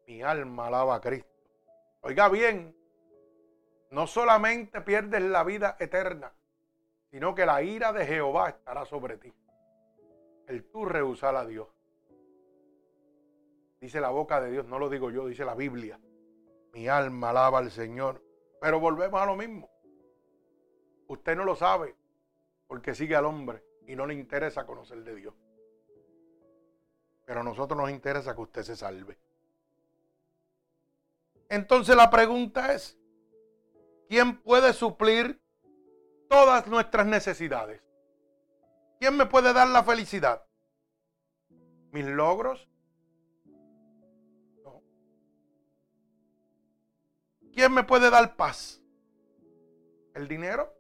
[0.05, 1.29] Mi alma alaba a Cristo.
[2.01, 2.75] Oiga bien,
[3.91, 6.33] no solamente pierdes la vida eterna,
[7.09, 9.33] sino que la ira de Jehová estará sobre ti.
[10.47, 11.69] El tú rehusar a Dios.
[13.79, 16.01] Dice la boca de Dios, no lo digo yo, dice la Biblia.
[16.73, 18.28] Mi alma alaba al Señor.
[18.61, 19.69] Pero volvemos a lo mismo.
[21.07, 21.95] Usted no lo sabe
[22.67, 25.33] porque sigue al hombre y no le interesa conocer de Dios.
[27.25, 29.17] Pero a nosotros nos interesa que usted se salve.
[31.49, 32.97] Entonces la pregunta es,
[34.07, 35.41] ¿quién puede suplir
[36.29, 37.81] todas nuestras necesidades?
[38.99, 40.45] ¿Quién me puede dar la felicidad?
[41.91, 42.69] ¿Mis logros?
[47.53, 48.81] ¿Quién me puede dar paz?
[50.13, 50.73] ¿El dinero?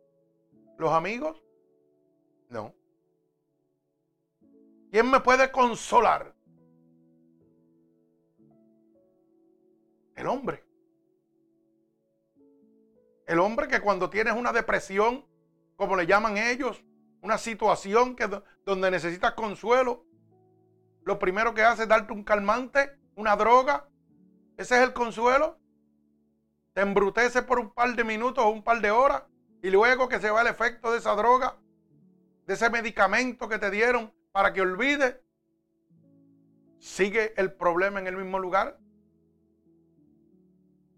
[0.77, 1.43] ¿Los amigos?
[2.49, 2.73] No.
[4.91, 6.33] ¿Quién me puede consolar?
[10.15, 10.63] El hombre.
[13.27, 15.25] El hombre que cuando tienes una depresión,
[15.75, 16.83] como le llaman ellos,
[17.21, 18.27] una situación que,
[18.65, 20.05] donde necesitas consuelo,
[21.03, 23.87] lo primero que hace es darte un calmante, una droga.
[24.57, 25.58] Ese es el consuelo.
[26.79, 29.23] Te embrutece por un par de minutos o un par de horas
[29.61, 31.57] y luego que se va el efecto de esa droga,
[32.45, 35.19] de ese medicamento que te dieron para que olvides,
[36.77, 38.79] sigue el problema en el mismo lugar.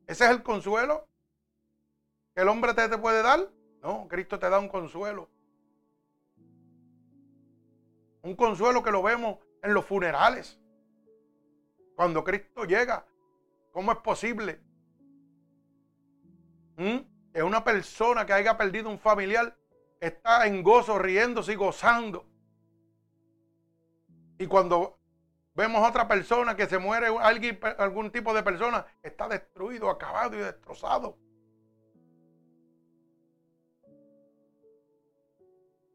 [0.05, 1.07] Ese es el consuelo
[2.35, 3.49] que el hombre te, te puede dar.
[3.81, 5.31] No, Cristo te da un consuelo.
[8.21, 10.61] Un consuelo que lo vemos en los funerales.
[11.95, 13.03] Cuando Cristo llega,
[13.71, 14.61] ¿cómo es posible?
[16.81, 16.97] ¿Mm?
[17.33, 19.55] Es una persona que haya perdido un familiar,
[19.99, 22.25] está en gozo, riéndose y gozando.
[24.39, 24.99] Y cuando
[25.53, 30.39] vemos otra persona que se muere, alguien, algún tipo de persona, está destruido, acabado y
[30.39, 31.17] destrozado.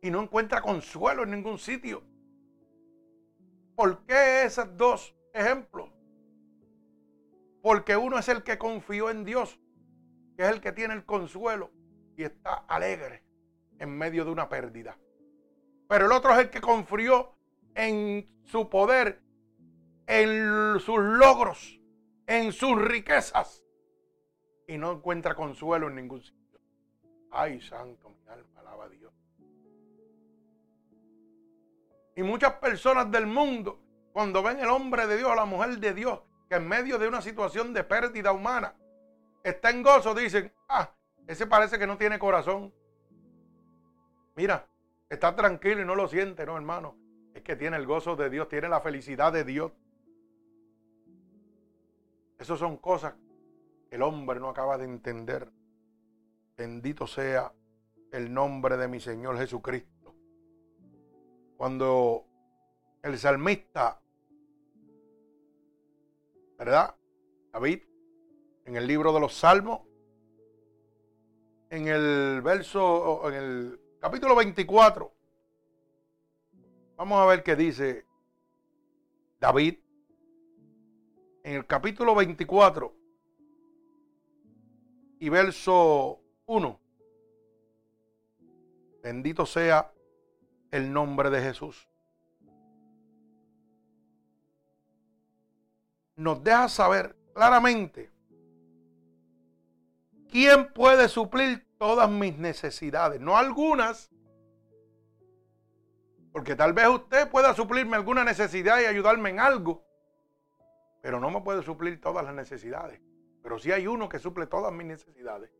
[0.03, 2.01] y no encuentra consuelo en ningún sitio.
[3.75, 5.91] ¿Por qué esos dos ejemplos?
[7.61, 9.59] Porque uno es el que confió en Dios,
[10.37, 11.71] que es el que tiene el consuelo
[12.17, 13.23] y está alegre
[13.79, 14.99] en medio de una pérdida.
[15.89, 17.35] Pero el otro es el que confió
[17.75, 19.23] en su poder,
[20.07, 21.77] en sus logros
[22.27, 23.63] en sus riquezas
[24.67, 26.61] y no encuentra consuelo en ningún sitio.
[27.31, 29.13] Ay, santo, mi alma, alaba a Dios.
[32.17, 33.81] Y muchas personas del mundo,
[34.13, 37.21] cuando ven el hombre de Dios, la mujer de Dios, que en medio de una
[37.21, 38.75] situación de pérdida humana
[39.51, 40.93] está en gozo, dicen, ah,
[41.27, 42.75] ese parece que no tiene corazón.
[44.35, 44.69] Mira,
[45.09, 46.97] está tranquilo y no lo siente, no, hermano.
[47.33, 49.73] Es que tiene el gozo de Dios, tiene la felicidad de Dios.
[52.39, 53.15] Esas son cosas
[53.89, 55.51] que el hombre no acaba de entender.
[56.57, 57.53] Bendito sea
[58.13, 60.15] el nombre de mi Señor Jesucristo.
[61.57, 62.27] Cuando
[63.03, 64.01] el salmista,
[66.59, 66.95] ¿verdad?
[67.53, 67.83] David,
[68.67, 69.81] en el libro de los Salmos,
[71.71, 75.13] en el verso, en el capítulo 24,
[76.97, 78.05] vamos a ver qué dice
[79.39, 79.79] David
[81.45, 82.93] en el capítulo 24
[85.21, 86.81] y verso 1.
[89.01, 89.93] Bendito sea
[90.73, 91.89] el nombre de Jesús.
[96.17, 98.16] Nos deja saber claramente
[100.37, 104.11] quién puede suplir todas mis necesidades, no algunas,
[106.31, 109.83] porque tal vez usted pueda suplirme alguna necesidad y ayudarme en algo,
[111.01, 113.01] pero no me puede suplir todas las necesidades.
[113.43, 115.51] Pero si hay uno que suple todas mis necesidades.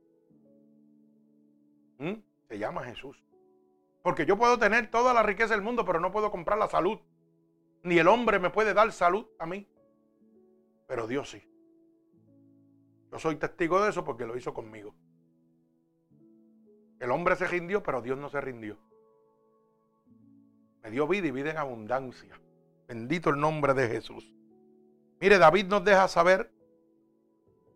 [1.97, 2.17] ¿Mm?
[2.47, 3.25] Se llama Jesús.
[4.03, 6.99] Porque yo puedo tener toda la riqueza del mundo, pero no puedo comprar la salud.
[7.83, 9.67] Ni el hombre me puede dar salud a mí.
[10.87, 11.56] Pero Dios sí.
[13.11, 14.95] Yo soy testigo de eso porque lo hizo conmigo.
[16.99, 18.79] El hombre se rindió, pero Dios no se rindió.
[20.83, 22.41] Me dio vida y vida en abundancia.
[22.89, 24.33] Bendito el nombre de Jesús.
[25.21, 26.51] Mire, David nos deja saber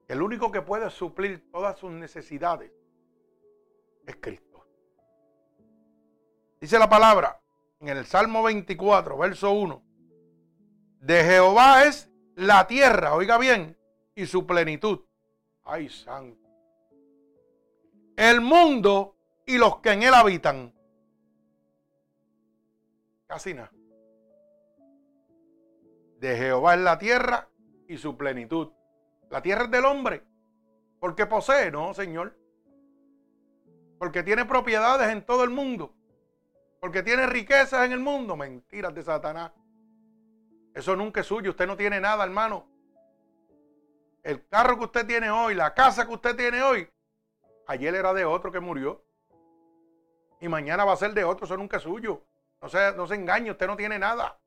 [0.07, 2.73] que el único que puede suplir todas sus necesidades
[4.07, 4.67] es Cristo.
[6.61, 7.41] Dice la palabra
[7.81, 9.83] en el Salmo 24, verso 1.
[11.01, 13.79] De Jehová es la tierra, oiga bien,
[14.15, 15.01] y su plenitud.
[15.65, 16.49] Ay, santo.
[18.17, 20.75] El mundo y los que en él habitan.
[23.27, 23.71] Casi nada
[26.21, 27.49] de Jehová es la tierra
[27.89, 28.69] y su plenitud.
[29.31, 30.23] La tierra es del hombre,
[31.01, 32.37] porque posee, no, Señor.
[33.99, 35.95] Porque tiene propiedades en todo el mundo.
[36.81, 38.37] Porque tiene riquezas en el mundo.
[38.37, 39.53] Mentiras de Satanás.
[40.75, 41.51] Eso nunca es suyo.
[41.51, 42.70] Usted no tiene nada, hermano.
[44.23, 46.91] El carro que usted tiene hoy, la casa que usted tiene hoy,
[47.67, 49.03] ayer era de otro que murió.
[50.41, 51.45] Y mañana va a ser de otro.
[51.45, 52.23] Eso nunca es suyo.
[52.61, 54.39] No se, no se engañe, usted no tiene nada.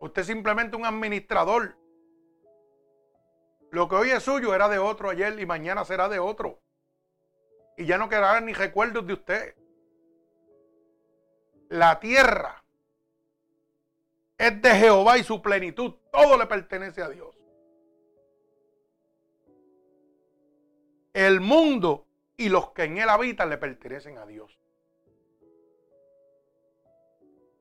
[0.00, 1.76] Usted es simplemente un administrador.
[3.70, 6.60] Lo que hoy es suyo era de otro ayer y mañana será de otro.
[7.76, 9.54] Y ya no quedarán ni recuerdos de usted.
[11.68, 12.62] La tierra
[14.38, 15.94] es de Jehová y su plenitud.
[16.12, 17.34] Todo le pertenece a Dios.
[21.14, 22.06] El mundo
[22.36, 24.58] y los que en él habitan le pertenecen a Dios.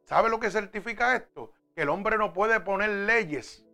[0.04, 1.54] ¿Sabe lo que certifica esto?
[1.76, 3.66] que el hombre no puede poner leyes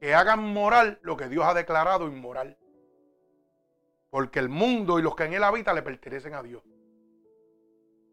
[0.00, 2.56] que hagan moral lo que Dios ha declarado inmoral.
[4.10, 6.62] Porque el mundo y los que en él habitan le pertenecen a Dios.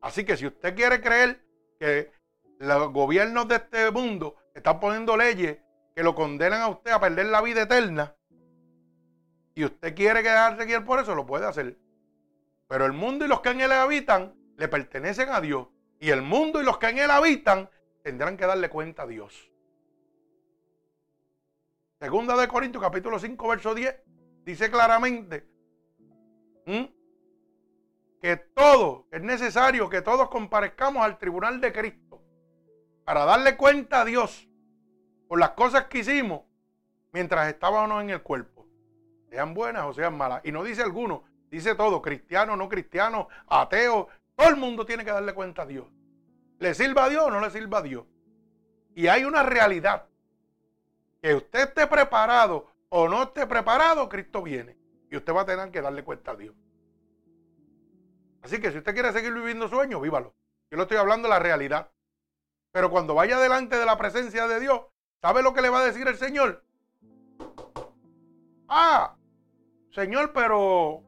[0.01, 1.41] Así que si usted quiere creer
[1.79, 2.11] que
[2.59, 5.57] los gobiernos de este mundo están poniendo leyes
[5.95, 8.15] que lo condenan a usted a perder la vida eterna,
[9.57, 11.79] y usted quiere quedarse aquí por eso, lo puede hacer.
[12.67, 15.67] Pero el mundo y los que en él habitan le pertenecen a Dios.
[15.99, 17.67] Y el mundo y los que en él habitan
[18.03, 19.51] tendrán que darle cuenta a Dios.
[21.99, 23.95] Segunda de Corintios capítulo 5 verso 10
[24.45, 25.47] dice claramente
[28.21, 32.21] que todo, es necesario que todos comparezcamos al tribunal de Cristo
[33.05, 34.47] para darle cuenta a Dios
[35.27, 36.41] por las cosas que hicimos
[37.11, 38.56] mientras estábamos en el cuerpo,
[39.37, 40.41] sean buenas o sean malas.
[40.45, 45.11] Y no dice alguno, dice todo, cristiano, no cristiano, ateo, todo el mundo tiene que
[45.11, 45.85] darle cuenta a Dios.
[46.57, 48.07] ¿Le sirva a Dios o no le sirva a Dios?
[48.95, 50.07] Y hay una realidad.
[51.21, 54.75] Que usted esté preparado o no esté preparado, Cristo viene.
[55.11, 56.55] Y usted va a tener que darle cuenta a Dios.
[58.41, 60.33] Así que si usted quiere seguir viviendo sueños, vívalo.
[60.71, 61.91] Yo le estoy hablando de la realidad.
[62.71, 64.81] Pero cuando vaya delante de la presencia de Dios,
[65.21, 66.63] ¿sabe lo que le va a decir el Señor?
[68.67, 69.16] Ah,
[69.97, 71.03] Señor, pero...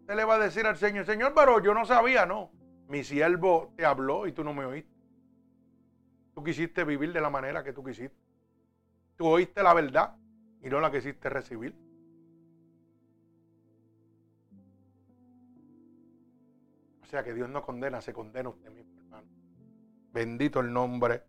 [0.00, 2.52] Usted le va a decir al Señor, Señor, pero yo no sabía, no
[2.88, 4.90] mi siervo te habló y tú no me oíste.
[6.34, 8.16] Tú quisiste vivir de la manera que tú quisiste.
[9.16, 10.16] Tú oíste la verdad
[10.62, 11.74] y no la quisiste recibir.
[17.02, 19.26] O sea que Dios no condena, se condena usted mismo, hermano.
[20.12, 21.22] Bendito el nombre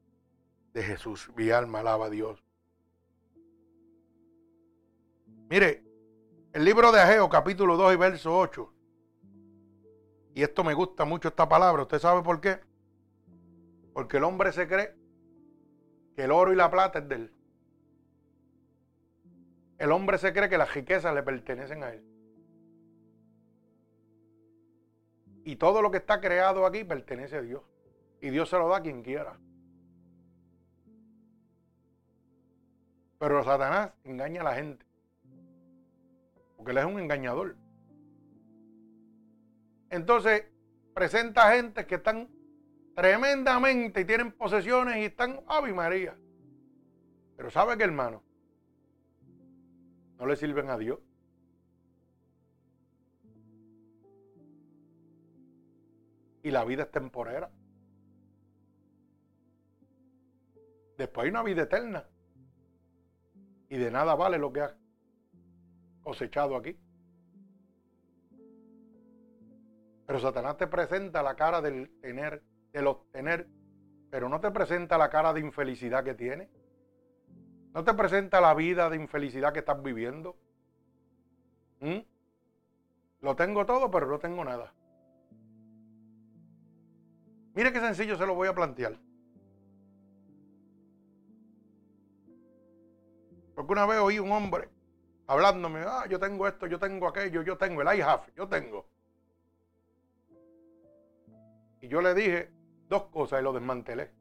[0.73, 1.31] de Jesús.
[1.35, 2.43] Mi alma alaba a Dios.
[5.49, 5.86] Mire,
[6.57, 8.73] el libro de Ageo, capítulo 2 y verso 8.
[10.33, 11.83] Y esto me gusta mucho esta palabra.
[11.83, 12.59] ¿Usted sabe por qué?
[13.93, 14.95] Porque el hombre se cree
[16.15, 17.33] que el oro y la plata es de él.
[19.77, 22.03] El hombre se cree que las riquezas le pertenecen a él.
[25.43, 27.61] Y todo lo que está creado aquí pertenece a Dios.
[28.19, 29.39] Y Dios se lo da a quien quiera.
[33.19, 34.86] Pero Satanás engaña a la gente.
[36.57, 37.55] Porque él es un engañador.
[39.89, 40.43] Entonces,
[40.93, 42.29] presenta gente que están
[42.95, 46.17] tremendamente y tienen posesiones y están, Ave María.
[47.37, 48.23] Pero sabe que hermano,
[50.17, 50.99] no le sirven a Dios.
[56.41, 57.51] Y la vida es temporera.
[60.97, 62.07] Después hay una vida eterna.
[63.69, 64.76] Y de nada vale lo que ha
[66.07, 66.73] cosechado aquí.
[70.05, 72.41] Pero Satanás te presenta la cara del tener,
[72.71, 73.45] del obtener,
[74.09, 76.49] pero no te presenta la cara de infelicidad que tiene.
[77.73, 80.37] No te presenta la vida de infelicidad que estás viviendo.
[81.81, 81.99] ¿Mm?
[83.19, 84.73] Lo tengo todo, pero no tengo nada.
[87.53, 88.97] Mire qué sencillo se lo voy a plantear.
[93.55, 94.76] Porque una vez oí un hombre
[95.27, 98.03] hablándome, ah, yo tengo esto, yo tengo aquello, yo tengo el I
[98.35, 98.87] yo tengo.
[101.81, 102.51] Y yo le dije
[102.87, 104.11] dos cosas y lo desmantelé.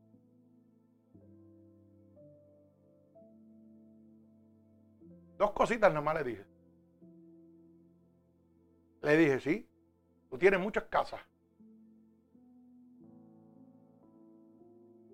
[5.39, 6.47] Dos cositas nada más le dije.
[9.03, 9.69] Le dije, sí,
[10.29, 11.21] tú tienes muchas casas.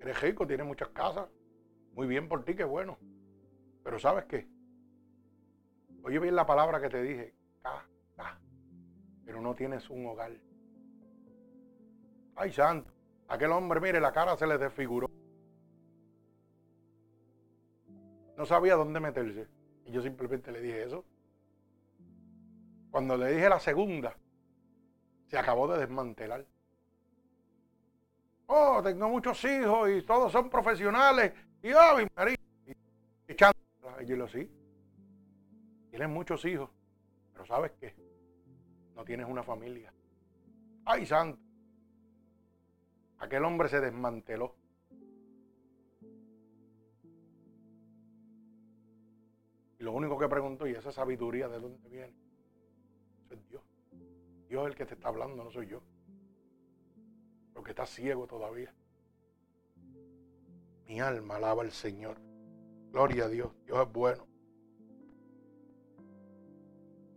[0.00, 1.28] Eres rico, tienes muchas casas.
[1.94, 2.98] Muy bien por ti, qué bueno.
[3.84, 4.48] Pero ¿sabes qué?
[6.04, 7.34] Oye bien la palabra que te dije.
[9.24, 10.32] Pero no tienes un hogar.
[12.34, 12.90] Ay, santo.
[13.28, 15.08] Aquel hombre, mire, la cara se le desfiguró.
[18.36, 19.48] No sabía dónde meterse.
[19.86, 21.04] Y yo simplemente le dije eso.
[22.90, 24.14] Cuando le dije la segunda,
[25.28, 26.44] se acabó de desmantelar.
[28.46, 31.32] Oh, tengo muchos hijos y todos son profesionales.
[31.62, 32.42] Y oh, mi marido.
[32.66, 32.72] Y,
[33.32, 34.50] y yo lo sí.
[35.92, 36.70] Tienes muchos hijos,
[37.34, 37.94] pero ¿sabes qué?
[38.96, 39.92] No tienes una familia.
[40.86, 41.38] Ay, santo.
[43.18, 44.56] Aquel hombre se desmanteló.
[49.78, 52.14] Y lo único que preguntó, ¿y esa sabiduría de dónde viene?
[53.28, 53.62] Es Dios.
[54.48, 55.82] Dios es el que te está hablando, no soy yo.
[57.52, 58.74] Porque está ciego todavía.
[60.86, 62.16] Mi alma alaba al Señor.
[62.92, 63.52] Gloria a Dios.
[63.66, 64.31] Dios es bueno.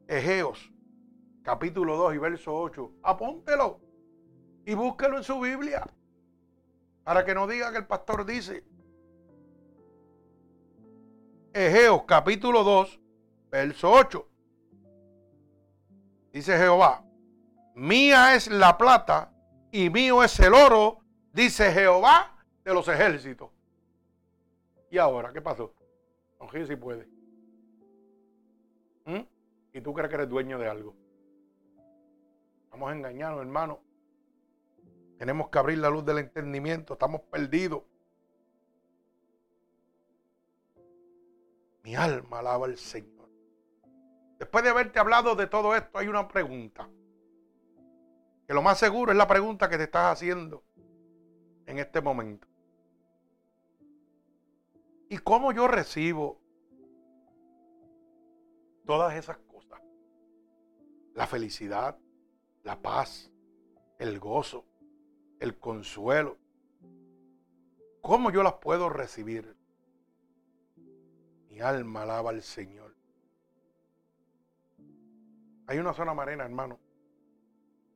[0.07, 0.71] Egeos,
[1.41, 2.91] capítulo 2 y verso 8.
[3.03, 3.79] Apóntelo
[4.65, 5.85] y búsquelo en su Biblia.
[7.03, 8.63] Para que no diga que el pastor dice.
[11.53, 12.99] Egeos capítulo 2,
[13.49, 14.27] verso 8.
[16.33, 17.05] Dice Jehová,
[17.75, 19.31] mía es la plata
[19.71, 20.99] y mío es el oro,
[21.31, 23.51] dice Jehová de los ejércitos.
[24.91, 25.73] ¿Y ahora qué pasó?
[26.39, 27.07] No si puede.
[29.05, 29.34] ¿Mm?
[29.75, 30.95] ¿Y tú crees que eres dueño de algo?
[32.63, 33.81] Estamos engañados, hermano.
[35.17, 36.93] Tenemos que abrir la luz del entendimiento.
[36.93, 37.83] Estamos perdidos.
[41.83, 43.29] Mi alma alaba al Señor.
[44.39, 46.89] Después de haberte hablado de todo esto, hay una pregunta.
[48.47, 50.63] Que lo más seguro es la pregunta que te estás haciendo
[51.65, 52.47] en este momento.
[55.09, 56.39] ¿Y cómo yo recibo
[58.85, 59.37] todas esas?
[61.15, 61.97] La felicidad,
[62.63, 63.31] la paz,
[63.97, 64.65] el gozo,
[65.39, 66.37] el consuelo.
[68.01, 69.55] ¿Cómo yo las puedo recibir?
[71.49, 72.93] Mi alma alaba al Señor.
[75.67, 76.79] Hay una zona marina, hermano,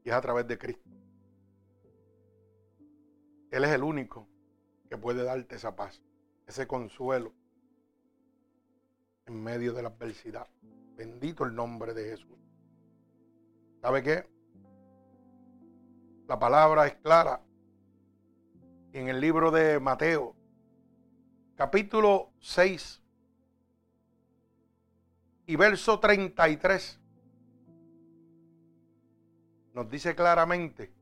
[0.04, 0.90] y es a través de Cristo.
[3.52, 4.28] Él es el único
[4.90, 6.02] que puede darte esa paz,
[6.48, 7.34] ese consuelo
[9.26, 10.48] en medio de la adversidad.
[10.96, 12.38] Bendito el nombre de Jesús.
[13.82, 14.30] ¿Sabe qué?
[16.28, 17.42] La palabra es clara.
[18.92, 20.36] En el libro de Mateo,
[21.56, 23.02] capítulo 6
[25.46, 27.00] y verso 33
[29.74, 30.94] nos dice claramente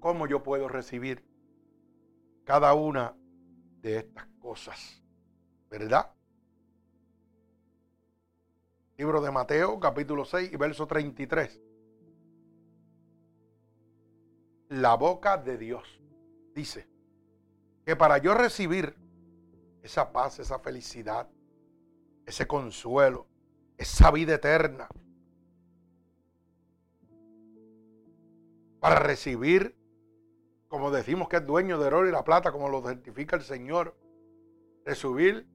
[0.00, 1.24] cómo yo puedo recibir
[2.44, 3.14] cada una
[3.80, 5.02] de estas cosas.
[5.70, 6.10] ¿Verdad?
[8.96, 11.67] Libro de Mateo, capítulo 6 y verso 33.
[14.68, 16.00] La boca de Dios
[16.54, 16.86] dice
[17.86, 18.94] que para yo recibir
[19.82, 21.28] esa paz, esa felicidad,
[22.26, 23.26] ese consuelo,
[23.78, 24.88] esa vida eterna,
[28.80, 29.74] para recibir,
[30.68, 33.96] como decimos que es dueño del oro y la plata, como lo certifica el Señor,
[34.84, 35.48] recibir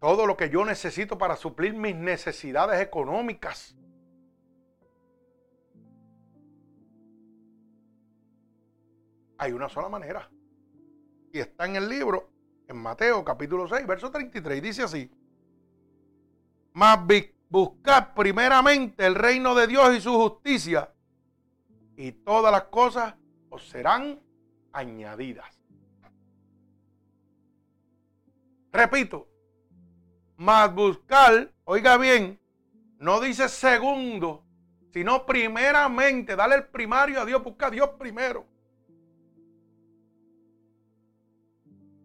[0.00, 3.76] todo lo que yo necesito para suplir mis necesidades económicas.
[9.38, 10.30] Hay una sola manera.
[11.32, 12.30] Y está en el libro,
[12.68, 14.62] en Mateo capítulo 6, verso 33.
[14.62, 15.10] Dice así.
[16.72, 17.00] Mas
[17.48, 20.92] buscad primeramente el reino de Dios y su justicia
[21.96, 23.14] y todas las cosas
[23.50, 24.20] os serán
[24.72, 25.46] añadidas.
[28.72, 29.28] Repito,
[30.36, 32.40] más buscar, oiga bien,
[32.98, 34.44] no dice segundo,
[34.92, 38.46] sino primeramente, dale el primario a Dios, busca a Dios primero.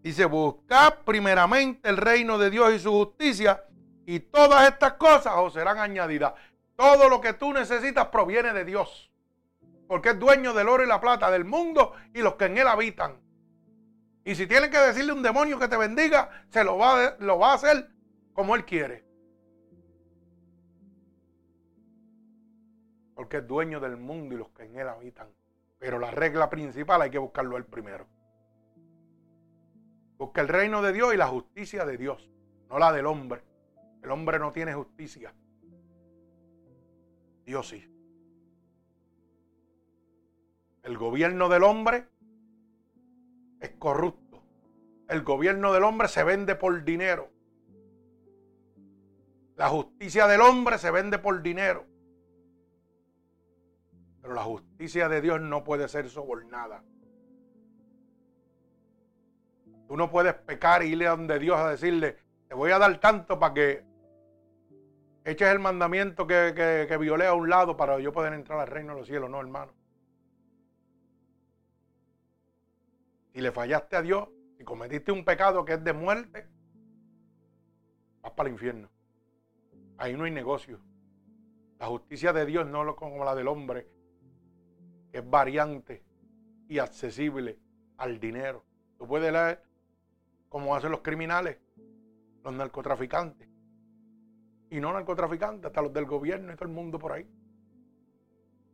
[0.02, 3.64] Dice, buscar primeramente el reino de Dios y su justicia
[4.06, 6.34] y todas estas cosas os serán añadidas.
[6.76, 9.10] Todo lo que tú necesitas proviene de Dios
[9.90, 12.68] porque es dueño del oro y la plata del mundo y los que en él
[12.68, 13.20] habitan.
[14.24, 17.16] Y si tienen que decirle a un demonio que te bendiga, se lo va, a,
[17.18, 17.90] lo va a hacer
[18.34, 19.04] como él quiere.
[23.16, 25.28] Porque es dueño del mundo y los que en él habitan.
[25.80, 28.06] Pero la regla principal hay que buscarlo él primero.
[30.20, 32.30] Busca el reino de Dios y la justicia de Dios,
[32.70, 33.42] no la del hombre.
[34.04, 35.34] El hombre no tiene justicia.
[37.46, 37.90] Dios sí.
[40.84, 42.10] El gobierno del hombre
[43.62, 44.44] es corrupto.
[45.08, 47.32] El gobierno del hombre se vende por dinero.
[49.56, 51.86] La justicia del hombre se vende por dinero.
[54.22, 56.84] Pero la justicia de Dios no puede ser sobornada.
[59.90, 62.16] Tú no puedes pecar y irle a donde Dios a decirle,
[62.48, 63.84] te voy a dar tanto para que
[65.26, 68.68] eches el mandamiento que, que, que violé a un lado para yo poder entrar al
[68.68, 69.32] reino de los cielos.
[69.32, 69.74] No, hermano.
[73.34, 74.30] Si le fallaste a Dios,
[74.60, 76.48] y cometiste un pecado que es de muerte,
[78.22, 78.92] vas para el infierno.
[79.98, 80.80] Ahí no hay negocio.
[81.80, 83.88] La justicia de Dios no es como la del hombre,
[85.12, 86.04] es variante
[86.68, 87.58] y accesible
[87.98, 88.64] al dinero.
[89.00, 89.69] Tú puedes leer
[90.50, 91.58] cómo hacen los criminales,
[92.44, 93.48] los narcotraficantes.
[94.72, 97.28] Y no narcotraficantes, hasta los del gobierno y todo el mundo por ahí.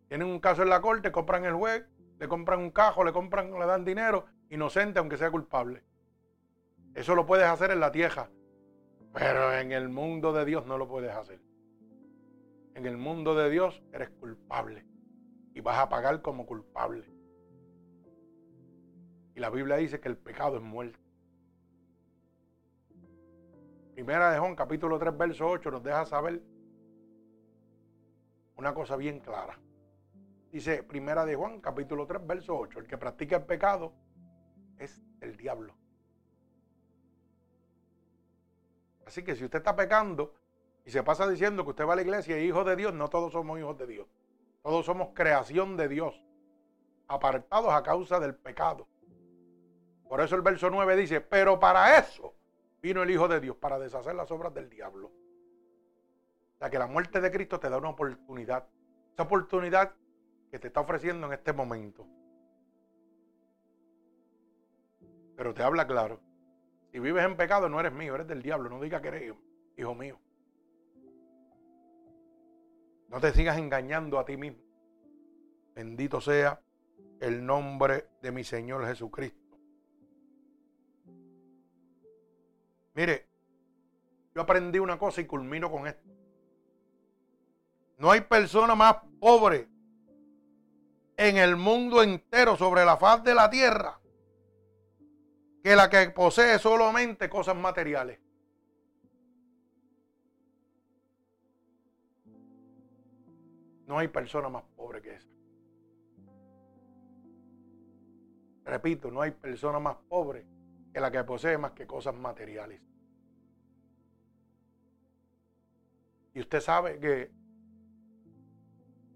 [0.07, 1.85] Tienen un caso en la corte, compran el juez,
[2.19, 5.83] le compran un cajo, le compran, le dan dinero inocente aunque sea culpable.
[6.93, 8.29] Eso lo puedes hacer en la tierra,
[9.13, 11.41] pero en el mundo de Dios no lo puedes hacer.
[12.73, 14.85] En el mundo de Dios eres culpable
[15.53, 17.05] y vas a pagar como culpable.
[19.35, 21.04] Y la Biblia dice que el pecado es muerte.
[23.95, 26.41] Primera de Juan, capítulo 3, verso 8, nos deja saber
[28.57, 29.57] una cosa bien clara.
[30.51, 33.93] Dice Primera de Juan, capítulo 3, verso 8, el que practica el pecado
[34.77, 35.73] es el diablo.
[39.05, 40.33] Así que si usted está pecando
[40.83, 42.93] y se pasa diciendo que usted va a la iglesia y es hijo de Dios,
[42.93, 44.07] no todos somos hijos de Dios.
[44.61, 46.21] Todos somos creación de Dios,
[47.07, 48.89] apartados a causa del pecado.
[50.09, 52.35] Por eso el verso 9 dice, pero para eso
[52.85, 55.07] vino el Hijo de Dios, para deshacer las obras del diablo.
[55.07, 58.67] O sea que la muerte de Cristo te da una oportunidad.
[59.11, 59.95] Esa oportunidad
[60.51, 62.05] que te está ofreciendo en este momento.
[65.35, 66.19] Pero te habla claro.
[66.91, 68.69] Si vives en pecado, no eres mío, eres del diablo.
[68.69, 69.33] No digas que eres
[69.75, 70.19] hijo mío.
[73.09, 74.61] No te sigas engañando a ti mismo.
[75.73, 76.61] Bendito sea
[77.19, 79.44] el nombre de mi Señor Jesucristo.
[82.95, 83.27] Mire,
[84.33, 86.09] yo aprendí una cosa y culmino con esto.
[87.97, 89.67] No hay persona más pobre
[91.17, 93.99] en el mundo entero sobre la faz de la tierra
[95.61, 98.19] que la que posee solamente cosas materiales.
[103.87, 105.29] No hay persona más pobre que esa.
[108.63, 110.54] Repito, no hay persona más pobre
[110.95, 112.79] que la que posee más que cosas materiales.
[116.33, 117.29] Y usted sabe que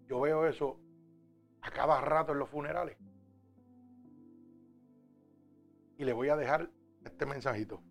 [0.05, 0.77] yo veo eso
[1.61, 2.97] a cada rato en los funerales.
[5.97, 6.69] Y le voy a dejar
[7.05, 7.81] este mensajito.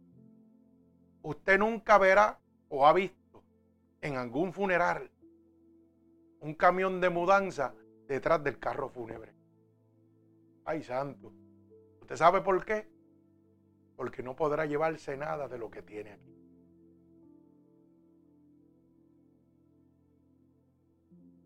[1.22, 2.38] Usted nunca verá
[2.68, 3.42] o ha visto
[4.02, 5.10] en algún funeral
[6.40, 7.74] un camión de mudanza
[8.06, 9.34] detrás del carro fúnebre.
[10.66, 11.32] Ay, santo.
[12.02, 12.97] ¿Usted sabe por qué?
[13.98, 16.38] Porque no podrá llevarse nada de lo que tiene aquí.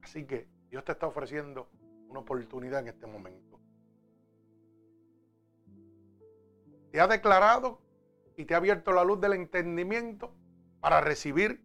[0.02, 1.70] Así que Dios te está ofreciendo
[2.08, 3.58] una oportunidad en este momento.
[6.90, 7.80] Te ha declarado
[8.36, 10.34] y te ha abierto la luz del entendimiento
[10.80, 11.64] para recibir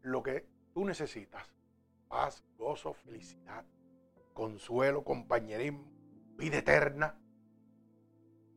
[0.00, 1.54] lo que tú necesitas.
[2.08, 3.66] Paz, gozo, felicidad,
[4.32, 5.92] consuelo, compañerismo,
[6.38, 7.21] vida eterna.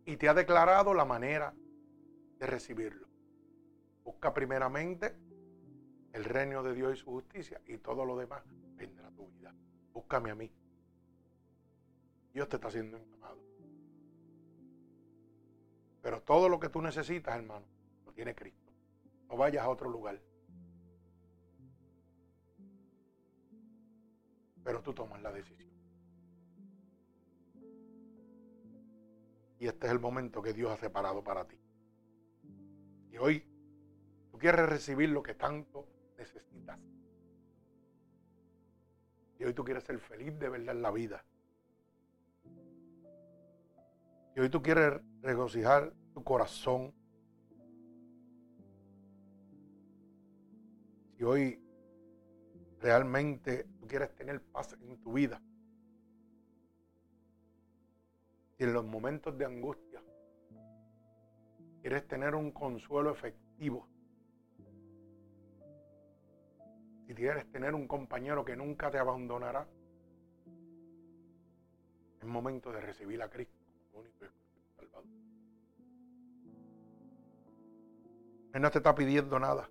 [0.05, 1.53] Y te ha declarado la manera
[2.37, 3.07] de recibirlo.
[4.03, 5.15] Busca primeramente
[6.13, 8.43] el reino de Dios y su justicia y todo lo demás
[8.75, 9.53] vendrá a tu vida.
[9.93, 10.51] Búscame a mí.
[12.33, 13.15] Dios te está haciendo un.
[16.05, 17.65] Pero todo lo que tú necesitas, hermano,
[18.05, 18.71] lo tiene Cristo.
[19.27, 20.21] No vayas a otro lugar.
[24.63, 25.74] Pero tú tomas la decisión.
[29.59, 31.57] Y este es el momento que Dios ha separado para ti.
[33.11, 33.45] Y hoy
[34.31, 35.87] tú quieres recibir lo que tanto
[36.17, 36.79] necesitas.
[39.39, 41.25] Y hoy tú quieres ser feliz de verdad en la vida.
[44.35, 46.93] Y hoy tú quieres regocijar tu corazón.
[51.17, 51.61] Si hoy
[52.79, 55.41] realmente tú quieres tener paz en tu vida.
[58.57, 60.01] Si en los momentos de angustia
[61.81, 63.87] quieres tener un consuelo efectivo.
[67.05, 69.67] Si quieres tener un compañero que nunca te abandonará,
[72.19, 73.53] es momento de recibir a Cristo
[73.91, 74.25] como único
[74.75, 75.09] Salvador.
[78.53, 79.69] Él no te está pidiendo nada.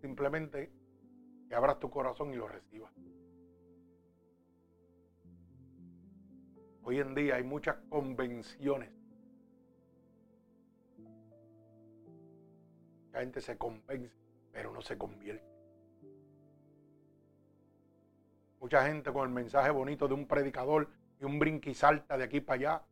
[0.00, 0.72] Simplemente
[1.48, 2.92] que abras tu corazón y lo recibas.
[6.86, 8.90] Hoy en día hay muchas convenciones.
[13.10, 14.14] La gente se convence,
[14.52, 15.48] pero no se convierte.
[18.60, 20.90] Mucha gente con el mensaje bonito de un predicador
[21.20, 22.82] y un brinque y salta de aquí para allá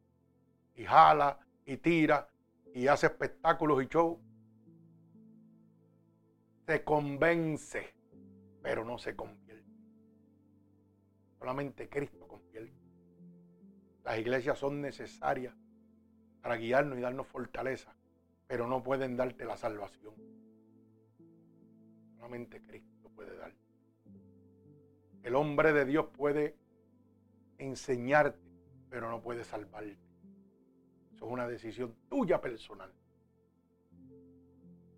[0.74, 2.28] y jala y tira
[2.74, 4.19] y hace espectáculos y show.
[6.66, 7.94] Se convence,
[8.62, 9.70] pero no se convierte.
[11.39, 12.82] Solamente Cristo convierte.
[14.05, 15.55] Las iglesias son necesarias
[16.41, 17.95] para guiarnos y darnos fortaleza,
[18.47, 20.15] pero no pueden darte la salvación.
[22.16, 23.59] Solamente Cristo puede darte.
[25.23, 26.57] El hombre de Dios puede
[27.59, 28.41] enseñarte,
[28.91, 29.97] pero no puede salvarte.
[31.15, 32.93] Eso es una decisión tuya personal.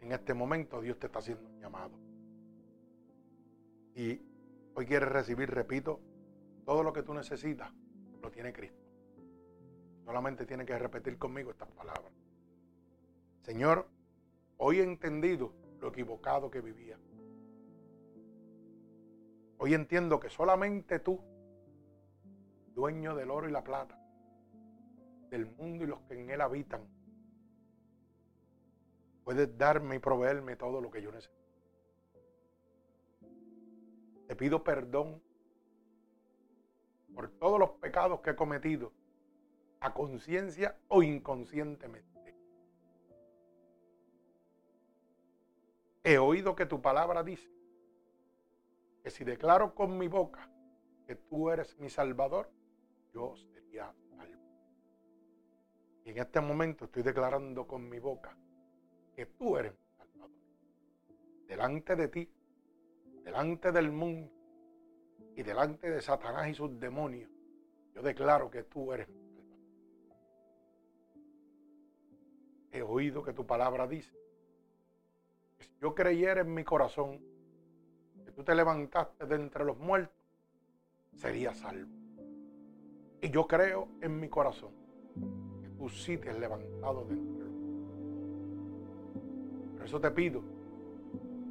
[0.00, 1.98] En este momento Dios te está haciendo un llamado.
[3.94, 4.20] Y
[4.74, 6.00] hoy quieres recibir, repito,
[6.64, 7.72] todo lo que tú necesitas,
[8.22, 8.83] lo tiene Cristo.
[10.04, 12.12] Solamente tiene que repetir conmigo estas palabras.
[13.42, 13.88] Señor,
[14.58, 16.98] hoy he entendido lo equivocado que vivía.
[19.58, 21.20] Hoy entiendo que solamente tú,
[22.74, 23.98] dueño del oro y la plata,
[25.30, 26.86] del mundo y los que en él habitan,
[29.24, 31.34] puedes darme y proveerme todo lo que yo necesito.
[34.26, 35.22] Te pido perdón
[37.14, 38.92] por todos los pecados que he cometido,
[39.84, 42.34] a conciencia o inconscientemente.
[46.02, 47.50] He oído que tu palabra dice
[49.02, 50.50] que si declaro con mi boca
[51.06, 52.50] que tú eres mi Salvador,
[53.12, 54.42] yo sería salvo.
[56.06, 58.34] Y en este momento estoy declarando con mi boca
[59.14, 60.30] que tú eres mi Salvador.
[61.46, 62.30] Delante de ti,
[63.22, 64.32] delante del mundo
[65.36, 67.30] y delante de Satanás y sus demonios,
[67.94, 69.23] yo declaro que tú eres mi
[72.74, 74.18] He oído que tu palabra dice
[75.56, 77.20] que si yo creyera en mi corazón
[78.34, 80.16] tú te levantaste de entre los muertos,
[81.12, 81.92] sería salvo.
[83.22, 84.72] Y yo creo en mi corazón
[85.62, 88.02] que tú sí te has levantado de entre los muertos.
[89.76, 90.42] Por eso te pido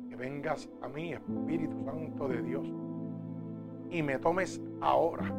[0.10, 2.68] que vengas a mí, Espíritu Santo de Dios,
[3.90, 5.34] y me tomes ahora,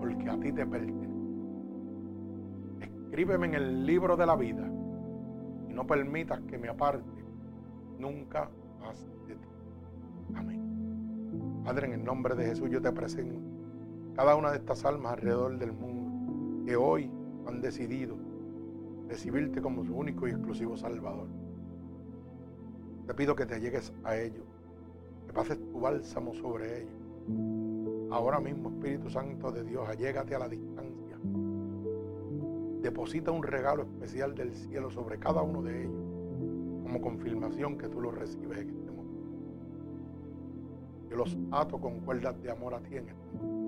[0.00, 1.08] porque a ti te pertenece.
[2.80, 4.77] Escríbeme en el libro de la vida
[5.78, 7.24] no permitas que me aparte
[8.00, 8.50] nunca
[8.80, 9.48] más de ti.
[10.34, 11.62] Amén.
[11.64, 13.38] Padre, en el nombre de Jesús yo te presento
[14.16, 17.08] cada una de estas almas alrededor del mundo que hoy
[17.46, 18.16] han decidido
[19.08, 21.28] recibirte como su único y exclusivo Salvador.
[23.06, 24.44] Te pido que te llegues a ellos,
[25.28, 28.10] que pases tu bálsamo sobre ellos.
[28.10, 30.97] Ahora mismo, Espíritu Santo de Dios, allégate a la distancia.
[32.82, 36.02] Deposita un regalo especial del cielo sobre cada uno de ellos,
[36.82, 38.98] como confirmación que tú lo recibes en este momento.
[41.10, 43.58] Yo los ato con cuerdas de amor a ti en este momento.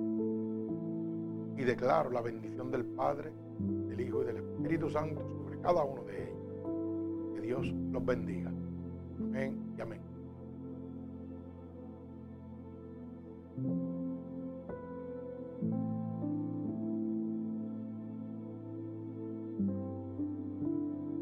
[1.59, 6.05] Y declaro la bendición del Padre, del Hijo y del Espíritu Santo sobre cada uno
[6.05, 7.35] de ellos.
[7.35, 8.51] Que Dios los bendiga.
[9.19, 10.01] Amén y amén.